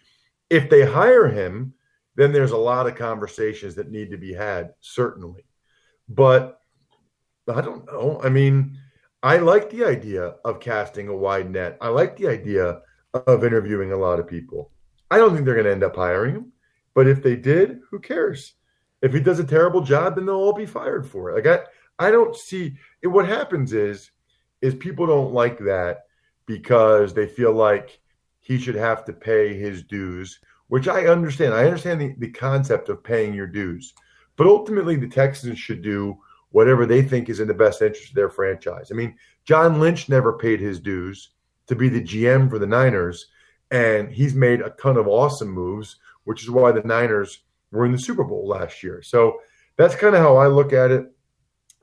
if 0.54 0.70
they 0.70 0.84
hire 0.84 1.26
him, 1.26 1.74
then 2.14 2.32
there's 2.32 2.52
a 2.52 2.56
lot 2.56 2.86
of 2.86 2.94
conversations 2.94 3.74
that 3.74 3.90
need 3.90 4.12
to 4.12 4.16
be 4.16 4.32
had, 4.32 4.72
certainly. 4.80 5.44
But 6.08 6.60
I 7.48 7.60
don't 7.60 7.84
know. 7.86 8.20
I 8.22 8.28
mean, 8.28 8.78
I 9.22 9.38
like 9.38 9.68
the 9.68 9.84
idea 9.84 10.34
of 10.44 10.60
casting 10.60 11.08
a 11.08 11.16
wide 11.16 11.50
net. 11.50 11.76
I 11.80 11.88
like 11.88 12.16
the 12.16 12.28
idea 12.28 12.82
of 13.14 13.44
interviewing 13.44 13.92
a 13.92 13.96
lot 13.96 14.20
of 14.20 14.28
people. 14.28 14.70
I 15.10 15.18
don't 15.18 15.34
think 15.34 15.44
they're 15.44 15.54
going 15.54 15.66
to 15.66 15.72
end 15.72 15.82
up 15.82 15.96
hiring 15.96 16.34
him, 16.36 16.52
but 16.94 17.08
if 17.08 17.22
they 17.22 17.36
did, 17.36 17.80
who 17.90 17.98
cares? 17.98 18.54
If 19.02 19.12
he 19.12 19.20
does 19.20 19.40
a 19.40 19.44
terrible 19.44 19.80
job, 19.80 20.14
then 20.14 20.26
they'll 20.26 20.36
all 20.36 20.54
be 20.54 20.66
fired 20.66 21.06
for 21.06 21.30
it. 21.30 21.44
Like 21.44 21.68
I, 21.98 22.06
I 22.06 22.10
don't 22.10 22.36
see 22.36 22.76
what 23.02 23.26
happens 23.26 23.72
is, 23.72 24.10
is 24.62 24.74
people 24.74 25.06
don't 25.06 25.34
like 25.34 25.58
that 25.58 26.04
because 26.46 27.12
they 27.12 27.26
feel 27.26 27.52
like 27.52 28.00
he 28.44 28.59
should 28.59 28.74
have 28.74 29.07
to 29.07 29.12
pay 29.12 29.59
his 29.59 29.83
dues, 29.83 30.38
which 30.68 30.87
I 30.87 31.07
understand. 31.07 31.54
I 31.54 31.64
understand 31.64 32.00
the, 32.00 32.14
the 32.18 32.30
concept 32.30 32.90
of 32.90 33.02
paying 33.02 33.33
your 33.33 33.46
dues. 33.46 33.94
But 34.37 34.46
ultimately, 34.46 34.96
the 34.96 35.09
Texans 35.09 35.59
should 35.59 35.80
do 35.80 36.18
whatever 36.50 36.85
they 36.85 37.00
think 37.02 37.30
is 37.30 37.40
in 37.40 37.48
the 37.48 37.54
best 37.54 37.80
interest 37.80 38.11
of 38.11 38.14
their 38.14 38.28
franchise. 38.28 38.90
I 38.92 38.94
mean, 38.94 39.16
John 39.46 39.80
Lynch 39.80 40.11
never 40.11 40.35
paid 40.35 40.61
his 40.61 40.78
dues 40.78 41.30
to 41.68 41.74
be 41.74 41.88
the 41.88 42.02
GM 42.02 42.50
for 42.50 42.59
the 42.59 42.66
Niners, 42.66 43.28
and 43.70 44.12
he's 44.12 44.35
made 44.35 44.61
a 44.61 44.74
ton 44.80 44.98
of 44.98 45.09
awesome 45.09 45.50
moves, 45.50 45.96
which 46.24 46.42
is 46.42 46.50
why 46.50 46.70
the 46.70 46.83
Niners 46.83 47.40
were 47.72 47.87
in 47.87 47.92
the 47.92 47.98
Super 47.98 48.24
Bowl 48.24 48.46
last 48.46 48.83
year. 48.83 49.00
So 49.00 49.40
that's 49.78 49.94
kind 49.94 50.14
of 50.14 50.20
how 50.20 50.37
I 50.37 50.48
look 50.48 50.74
at 50.74 50.90
it. 50.90 51.11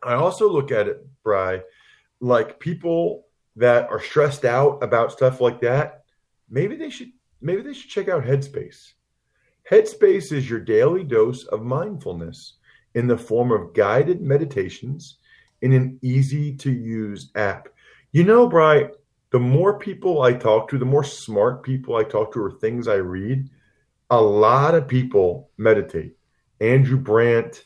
I 0.04 0.14
also 0.14 0.48
look 0.48 0.72
at 0.72 0.88
it, 0.88 1.08
Bry, 1.24 1.62
like 2.20 2.60
people 2.60 3.26
that 3.56 3.90
are 3.90 4.00
stressed 4.02 4.46
out 4.46 4.84
about 4.84 5.12
stuff 5.12 5.42
like 5.42 5.60
that, 5.62 6.01
maybe 6.52 6.76
they 6.76 6.90
should 6.90 7.12
maybe 7.42 7.64
they 7.64 7.74
should 7.74 7.90
check 7.90 8.10
out 8.10 8.24
Headspace. 8.24 8.92
Headspace 9.70 10.32
is 10.32 10.50
your 10.50 10.60
daily 10.60 11.04
dose 11.04 11.46
of 11.46 11.64
mindfulness 11.64 12.58
in 12.94 13.08
the 13.08 13.18
form 13.18 13.52
of 13.52 13.74
guided 13.74 14.22
meditations 14.22 15.18
in 15.62 15.72
an 15.74 15.98
easy 16.02 16.54
to 16.58 16.72
use 16.72 17.32
app. 17.36 17.70
You 18.12 18.26
know, 18.26 18.48
Bry, 18.48 18.90
the 19.32 19.40
more 19.40 19.80
people 19.80 20.22
I 20.22 20.34
talk 20.34 20.68
to, 20.70 20.78
the 20.78 20.86
more 20.86 21.04
smart 21.04 21.64
people 21.64 21.96
I 21.96 22.04
talk 22.04 22.34
to, 22.34 22.44
or 22.44 22.52
things 22.52 22.88
I 22.88 22.96
read, 22.96 23.50
a 24.10 24.22
lot 24.22 24.76
of 24.76 24.88
people 24.88 25.50
meditate. 25.58 26.18
Andrew 26.60 26.98
Brandt, 26.98 27.66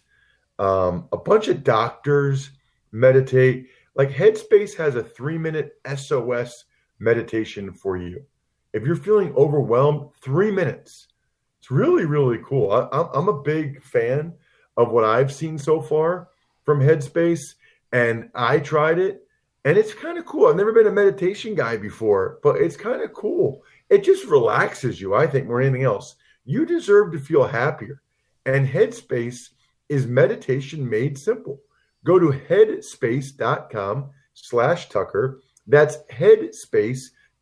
um, 0.59 1.07
a 1.11 1.17
bunch 1.17 1.47
of 1.47 1.63
doctors 1.63 2.51
meditate. 2.91 3.67
Like 3.95 4.11
Headspace 4.11 4.75
has 4.75 4.95
a 4.95 5.03
three 5.03 5.37
minute 5.37 5.73
SOS 5.95 6.65
meditation 6.99 7.73
for 7.73 7.97
you. 7.97 8.23
If 8.75 8.85
you're 8.85 8.97
feeling 8.97 9.33
overwhelmed, 9.37 10.09
three 10.19 10.51
minutes. 10.51 11.07
It's 11.59 11.71
really, 11.71 12.03
really 12.03 12.39
cool. 12.45 12.73
I, 12.73 13.07
I'm 13.13 13.29
a 13.29 13.41
big 13.41 13.81
fan 13.81 14.33
of 14.75 14.91
what 14.91 15.05
I've 15.05 15.31
seen 15.31 15.57
so 15.57 15.81
far 15.81 16.27
from 16.65 16.81
Headspace, 16.81 17.55
and 17.93 18.29
I 18.35 18.59
tried 18.59 18.99
it, 18.99 19.25
and 19.63 19.77
it's 19.77 19.93
kind 19.93 20.17
of 20.17 20.25
cool. 20.25 20.47
I've 20.47 20.57
never 20.57 20.73
been 20.73 20.87
a 20.87 20.91
meditation 20.91 21.55
guy 21.55 21.77
before, 21.77 22.39
but 22.43 22.57
it's 22.57 22.75
kind 22.75 23.01
of 23.01 23.13
cool. 23.13 23.63
It 23.89 24.03
just 24.03 24.25
relaxes 24.25 24.99
you, 24.99 25.15
I 25.15 25.25
think, 25.25 25.47
more 25.47 25.63
than 25.63 25.69
anything 25.69 25.85
else. 25.85 26.15
You 26.43 26.65
deserve 26.65 27.13
to 27.13 27.19
feel 27.19 27.47
happier, 27.47 28.01
and 28.45 28.67
Headspace 28.67 29.51
is 29.87 30.05
meditation 30.05 30.89
made 30.89 31.17
simple. 31.17 31.61
Go 32.03 32.19
to 32.19 32.37
headspace.com 32.49 34.09
slash 34.33 34.89
Tucker. 34.89 35.39
That's 35.65 35.95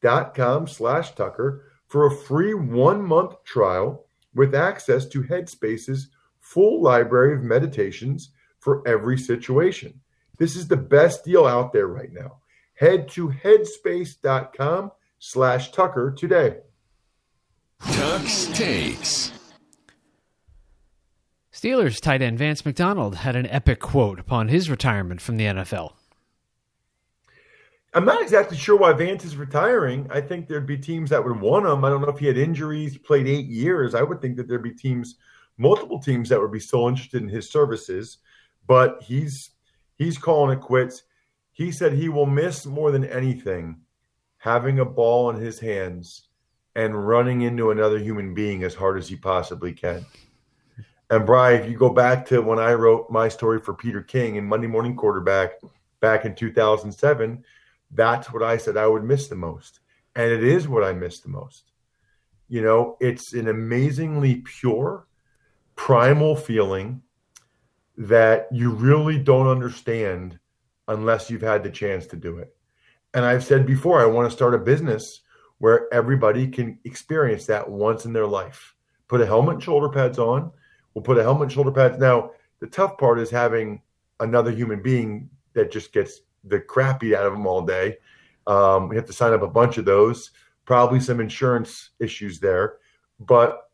headspace.com 0.04 0.68
slash 0.68 1.16
Tucker 1.16 1.64
for 1.88 2.06
a 2.06 2.16
free 2.16 2.54
one 2.54 3.02
month 3.04 3.44
trial 3.44 4.06
with 4.34 4.56
access 4.56 5.06
to 5.08 5.24
Headspace's 5.24 6.10
full 6.40 6.82
library 6.82 7.36
of 7.36 7.44
meditations 7.44 8.32
for 8.60 8.86
every 8.88 9.18
situation. 9.18 10.00
This 10.38 10.56
is 10.56 10.68
the 10.68 10.78
best 10.78 11.24
deal 11.24 11.46
out 11.46 11.74
there 11.74 11.88
right 11.88 12.12
now. 12.12 12.38
Head 12.76 13.08
to 13.10 13.30
headspace.com 13.30 14.92
slash 15.20 15.72
Tucker 15.72 16.12
today. 16.12 16.58
Tuck's 17.92 18.48
Takes. 18.48 19.32
Steelers 21.54 22.02
tight 22.02 22.22
end 22.22 22.38
Vance 22.40 22.66
McDonald 22.66 23.16
had 23.16 23.36
an 23.36 23.46
epic 23.48 23.80
quote 23.80 24.20
upon 24.20 24.48
his 24.48 24.70
retirement 24.70 25.22
from 25.22 25.38
the 25.38 25.46
NFL. 25.46 25.94
I'm 27.96 28.06
not 28.06 28.22
exactly 28.22 28.58
sure 28.58 28.76
why 28.76 28.94
Vance 28.94 29.24
is 29.24 29.38
retiring. 29.38 30.08
I 30.10 30.20
think 30.20 30.48
there'd 30.48 30.66
be 30.66 30.78
teams 30.78 31.12
that 31.12 31.24
would 31.24 31.40
want 31.40 31.68
him. 31.68 31.86
I 31.86 31.90
don't 31.90 32.02
know 32.02 32.08
if 32.08 32.18
he 32.18 32.26
had 32.26 32.38
injuries, 32.38 32.98
played 32.98 33.28
eight 33.28 33.46
years. 33.46 33.94
I 33.94 34.02
would 34.02 34.20
think 34.20 34.36
that 34.38 34.48
there'd 34.48 34.64
be 34.64 34.74
teams, 34.74 35.16
multiple 35.58 36.00
teams 36.00 36.30
that 36.30 36.42
would 36.42 36.52
be 36.52 36.60
still 36.60 36.88
interested 36.88 37.22
in 37.22 37.30
his 37.30 37.52
services. 37.52 38.18
But 38.66 39.04
he's 39.04 39.52
he's 39.98 40.18
calling 40.18 40.58
it 40.58 40.62
quits. 40.62 41.04
He 41.52 41.72
said 41.72 41.94
he 41.94 42.10
will 42.10 42.26
miss 42.26 42.66
more 42.66 42.92
than 42.92 43.06
anything 43.06 43.78
having 44.38 44.80
a 44.80 44.86
ball 44.86 45.30
in 45.30 45.38
his 45.38 45.60
hands 45.60 46.28
and 46.76 47.08
running 47.08 47.44
into 47.44 47.72
another 47.72 48.00
human 48.00 48.34
being 48.34 48.64
as 48.64 48.74
hard 48.74 48.98
as 48.98 49.08
he 49.08 49.16
possibly 49.16 49.72
can. 49.72 50.06
And 51.10 51.26
Brian, 51.26 51.62
if 51.62 51.70
you 51.70 51.78
go 51.78 51.90
back 51.90 52.26
to 52.28 52.42
when 52.42 52.60
I 52.60 52.74
wrote 52.74 53.10
my 53.12 53.30
story 53.30 53.60
for 53.60 53.74
Peter 53.74 54.02
King 54.02 54.36
in 54.36 54.46
Monday 54.46 54.68
Morning 54.68 54.96
Quarterback 54.96 55.62
back 56.02 56.26
in 56.26 56.34
2007, 56.34 57.44
that's 57.94 58.32
what 58.32 58.44
I 58.44 58.58
said 58.58 58.78
I 58.78 58.88
would 58.88 59.04
miss 59.04 59.28
the 59.28 59.36
most. 59.36 59.80
And 60.16 60.32
it 60.32 60.44
is 60.44 60.68
what 60.68 60.84
I 60.84 60.94
miss 60.94 61.20
the 61.20 61.30
most. 61.30 61.72
You 62.48 62.62
know, 62.62 62.98
it's 63.00 63.34
an 63.34 63.48
amazingly 63.48 64.44
pure, 64.46 65.08
primal 65.76 66.36
feeling 66.36 67.02
that 67.98 68.48
you 68.52 68.72
really 68.72 69.18
don't 69.18 69.48
understand 69.48 70.40
unless 70.88 71.30
you've 71.30 71.42
had 71.42 71.64
the 71.64 71.70
chance 71.70 72.06
to 72.08 72.16
do 72.16 72.38
it. 72.38 72.56
And 73.14 73.26
I've 73.26 73.44
said 73.44 73.66
before, 73.66 74.02
I 74.02 74.06
want 74.06 74.30
to 74.30 74.36
start 74.36 74.56
a 74.56 74.60
business 74.60 75.22
where 75.60 75.88
everybody 75.94 76.48
can 76.48 76.80
experience 76.84 77.46
that 77.46 77.70
once 77.70 78.06
in 78.06 78.14
their 78.14 78.28
life. 78.28 78.76
Put 79.08 79.22
a 79.22 79.26
helmet 79.26 79.56
and 79.56 79.64
shoulder 79.64 79.90
pads 79.90 80.20
on 80.20 80.52
We'll 80.94 81.04
put 81.04 81.18
a 81.18 81.24
helmet 81.24 81.44
and 81.44 81.52
shoulder 81.52 81.72
pads. 81.72 81.98
Now, 81.98 82.32
the 82.60 82.68
tough 82.68 82.98
part 82.98 83.20
is 83.20 83.30
having 83.30 83.82
another 84.20 84.52
human 84.52 84.82
being 84.82 85.30
that 85.54 85.72
just 85.72 85.92
gets 85.92 86.22
the 86.44 86.60
crap 86.60 87.00
beat 87.00 87.16
out 87.16 87.26
of 87.26 87.34
them 87.34 87.48
all 87.48 87.62
day. 87.62 87.98
Um, 88.46 88.90
we 88.90 88.96
have 88.96 89.06
to 89.06 89.14
sign 89.14 89.34
up 89.34 89.42
a 89.42 89.48
bunch 89.48 89.78
of 89.78 89.86
those, 89.86 90.32
probably 90.66 91.00
some 91.00 91.20
insurance 91.20 91.92
issues 92.00 92.40
there. 92.40 92.78
But 93.20 93.70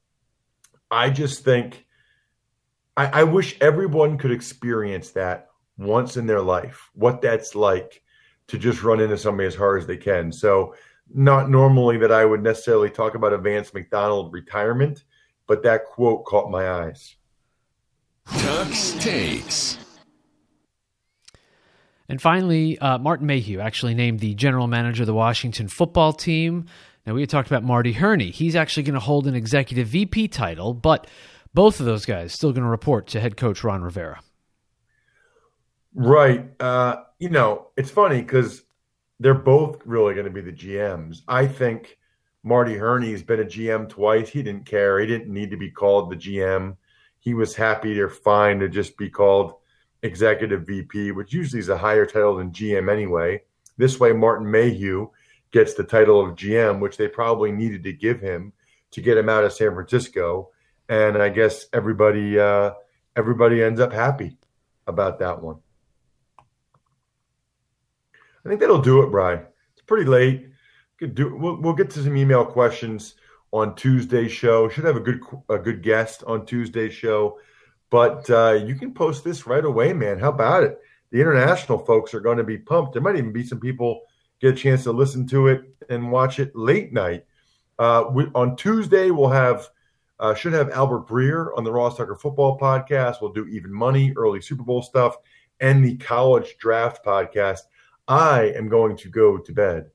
I 0.92 1.10
just 1.10 1.44
think 1.44 1.86
I, 2.96 3.22
I 3.22 3.24
wish 3.24 3.58
everyone 3.62 4.18
could 4.18 4.32
experience 4.32 5.12
that 5.12 5.50
once 5.78 6.18
in 6.18 6.28
their 6.28 6.42
life, 6.42 6.90
what 6.94 7.22
that's 7.22 7.56
like 7.56 8.04
to 8.48 8.58
just 8.58 8.84
run 8.84 9.00
into 9.00 9.18
somebody 9.18 9.48
as 9.48 9.56
hard 9.56 9.82
as 9.82 9.88
they 9.88 9.98
can. 9.98 10.32
So, 10.32 10.76
not 11.12 11.50
normally 11.50 11.98
that 11.98 12.12
I 12.12 12.24
would 12.24 12.44
necessarily 12.44 12.90
talk 12.92 13.16
about 13.16 13.34
a 13.34 13.38
Vance 13.40 13.74
McDonald 13.74 14.32
retirement 14.32 15.04
but 15.50 15.64
that 15.64 15.86
quote 15.86 16.24
caught 16.26 16.52
my 16.52 16.70
eyes. 16.70 17.16
Tuck's 18.38 18.92
Takes. 19.04 19.80
And 22.10 22.20
finally, 22.20 22.78
uh, 22.80 22.98
Martin 22.98 23.28
Mayhew 23.28 23.60
actually 23.60 23.94
named 23.94 24.20
the 24.20 24.34
general 24.34 24.68
manager 24.68 25.04
of 25.04 25.08
the 25.08 25.14
Washington 25.14 25.68
football 25.68 26.12
team. 26.12 26.66
Now, 27.06 27.14
we 27.14 27.22
had 27.22 27.30
talked 27.30 27.48
about 27.48 27.64
Marty 27.64 27.94
Hurney. 27.94 28.32
He's 28.32 28.56
actually 28.56 28.84
going 28.84 28.96
to 28.96 29.00
hold 29.00 29.28
an 29.28 29.36
executive 29.36 29.88
VP 29.88 30.30
title, 30.30 30.74
but 30.74 31.08
both 31.54 31.80
of 31.80 31.86
those 31.86 32.06
guys 32.06 32.34
still 32.34 32.52
going 32.52 32.64
to 32.64 32.70
report 32.70 33.08
to 33.08 33.20
head 33.20 33.38
coach 33.38 33.64
Ron 33.64 33.84
Rivera. 33.84 34.20
Right. 35.94 36.50
Uh, 36.60 37.04
you 37.20 37.30
know, 37.30 37.68
it's 37.78 37.92
funny 37.92 38.22
because 38.22 38.64
they're 39.20 39.34
both 39.34 39.80
really 39.86 40.14
going 40.14 40.26
to 40.26 40.32
be 40.32 40.42
the 40.42 40.52
GMs. 40.52 41.22
I 41.28 41.46
think 41.46 41.98
Marty 42.44 42.76
Hurney 42.76 43.12
has 43.12 43.22
been 43.22 43.42
a 43.42 43.46
GM 43.46 43.88
twice. 43.88 44.30
He 44.30 44.42
didn't 44.42 44.66
care. 44.66 45.00
He 45.00 45.08
didn't 45.08 45.32
need 45.32 45.52
to 45.52 45.58
be 45.58 45.70
called 45.70 46.10
the 46.10 46.16
GM. 46.16 46.76
He 47.20 47.34
was 47.34 47.56
happy 47.56 48.00
or 48.00 48.10
fine 48.10 48.60
to 48.60 48.70
just 48.70 48.98
be 48.98 49.10
called 49.10 49.56
executive 50.04 50.66
VP, 50.66 51.12
which 51.12 51.34
usually 51.34 51.60
is 51.60 51.70
a 51.70 51.78
higher 51.78 52.06
title 52.06 52.38
than 52.38 52.52
GM 52.52 52.92
anyway. 52.92 53.42
This 53.78 54.00
way, 54.00 54.14
Martin 54.14 54.50
Mayhew 54.50 55.10
gets 55.52 55.74
the 55.74 55.84
title 55.84 56.20
of 56.22 56.36
GM, 56.36 56.80
which 56.80 56.98
they 56.98 57.08
probably 57.08 57.52
needed 57.52 57.84
to 57.84 57.94
give 57.94 58.22
him 58.22 58.54
to 58.92 59.02
get 59.02 59.18
him 59.18 59.30
out 59.30 59.44
of 59.44 59.54
San 59.54 59.74
Francisco. 59.74 60.50
And 60.88 61.18
I 61.18 61.30
guess 61.30 61.66
everybody 61.74 62.40
uh, 62.40 62.72
everybody 63.16 63.62
ends 63.62 63.80
up 63.80 63.94
happy 63.94 64.38
about 64.88 65.20
that 65.20 65.42
one. 65.42 65.58
I 68.46 68.50
think 68.50 68.60
that'll 68.60 68.82
do 68.82 69.04
it, 69.04 69.12
Brian. 69.12 69.46
It's 69.74 69.84
pretty 69.86 70.06
late 70.06 70.50
could 71.00 71.16
do. 71.16 71.36
We'll, 71.36 71.56
we'll 71.56 71.74
get 71.74 71.90
to 71.92 72.04
some 72.04 72.18
email 72.18 72.46
questions 72.46 73.16
on 73.52 73.76
Tuesday's 73.76 74.32
show. 74.32 74.70
Should 74.70 74.84
have 74.84 74.98
a 74.98 75.02
good 75.02 75.22
a 75.50 75.58
good 75.58 75.82
guest 75.82 76.24
on 76.28 76.46
Tuesday's 76.46 76.94
show, 76.94 77.40
but 77.90 78.30
uh, 78.30 78.60
you 78.66 78.76
can 78.76 78.94
post 78.94 79.24
this 79.24 79.48
right 79.48 79.66
away, 79.66 79.94
man. 79.94 80.20
How 80.20 80.30
about 80.30 80.64
it? 80.64 80.80
The 81.12 81.20
international 81.20 81.80
folks 81.80 82.14
are 82.14 82.20
going 82.20 82.38
to 82.38 82.44
be 82.44 82.58
pumped. 82.58 82.94
There 82.94 83.02
might 83.02 83.16
even 83.16 83.34
be 83.34 83.44
some 83.44 83.60
people 83.60 84.02
get 84.40 84.54
a 84.54 84.58
chance 84.58 84.84
to 84.84 84.92
listen 84.92 85.28
to 85.28 85.48
it 85.48 85.64
and 85.90 86.12
watch 86.12 86.40
it 86.40 86.56
late 86.56 86.94
night. 86.94 87.26
Uh, 87.80 88.06
we, 88.12 88.26
on 88.36 88.56
Tuesday, 88.56 89.10
we'll 89.10 89.30
have 89.30 89.70
uh, 90.20 90.34
should 90.36 90.54
have 90.54 90.70
Albert 90.72 91.08
Breer 91.08 91.58
on 91.58 91.64
the 91.64 91.72
Ross 91.72 91.98
Tucker 91.98 92.16
Football 92.16 92.60
Podcast. 92.60 93.22
We'll 93.22 93.32
do 93.32 93.48
even 93.48 93.74
money, 93.74 94.14
early 94.18 94.42
Super 94.42 94.64
Bowl 94.64 94.82
stuff, 94.82 95.16
and 95.62 95.84
the 95.84 95.96
College 95.98 96.58
Draft 96.58 97.06
Podcast. 97.06 97.62
I 98.08 98.52
am 98.56 98.68
going 98.68 98.98
to 98.98 99.10
go 99.10 99.38
to 99.38 99.54
bed 99.54 99.90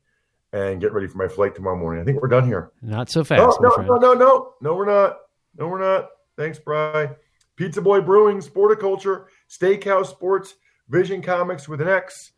and 0.53 0.81
get 0.81 0.93
ready 0.93 1.09
for 1.09 1.19
my 1.19 1.29
flight 1.29 1.55
tomorrow 1.55 1.77
morning. 1.77 2.01
I 2.01 2.05
think 2.05 2.23
we're 2.23 2.29
done 2.29 2.47
here. 2.47 2.71
Not 2.81 3.11
so 3.11 3.23
fast. 3.23 3.61
No, 3.61 3.69
no, 3.69 3.83
no, 3.83 3.97
no, 3.97 4.15
no, 4.15 4.55
no, 4.61 4.75
we're 4.75 4.87
not. 4.87 5.19
No, 5.59 5.69
we're 5.69 5.81
not. 5.81 6.09
Thanks, 6.37 6.59
Bry. 6.59 7.11
Pizza 7.57 7.81
Boy 7.81 8.01
Brewing, 8.01 8.41
Sporticulture, 8.41 9.27
Steakhouse 9.49 10.07
Sports, 10.07 10.55
Vision 10.89 11.23
Comics 11.23 11.69
with 11.69 11.81
an 11.81 11.89
X, 11.89 12.33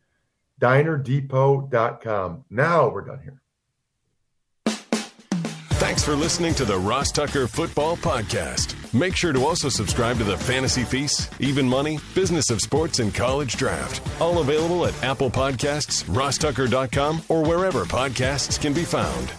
DinerDepot.com. 0.60 2.44
Now 2.50 2.88
we're 2.88 3.02
done 3.02 3.20
here. 3.22 3.40
Thanks 5.78 6.02
for 6.02 6.16
listening 6.16 6.54
to 6.54 6.64
the 6.64 6.78
Ross 6.78 7.12
Tucker 7.12 7.46
Football 7.46 7.96
Podcast. 7.96 8.74
Make 8.92 9.14
sure 9.14 9.32
to 9.32 9.44
also 9.44 9.68
subscribe 9.68 10.18
to 10.18 10.24
the 10.24 10.36
Fantasy 10.36 10.84
Feast, 10.84 11.30
Even 11.38 11.68
Money, 11.68 11.98
Business 12.14 12.50
of 12.50 12.60
Sports, 12.60 12.98
and 12.98 13.14
College 13.14 13.56
Draft. 13.56 14.00
All 14.20 14.38
available 14.38 14.86
at 14.86 15.04
Apple 15.04 15.30
Podcasts, 15.30 16.02
rosstucker.com, 16.04 17.22
or 17.28 17.42
wherever 17.42 17.84
podcasts 17.84 18.60
can 18.60 18.72
be 18.72 18.84
found. 18.84 19.30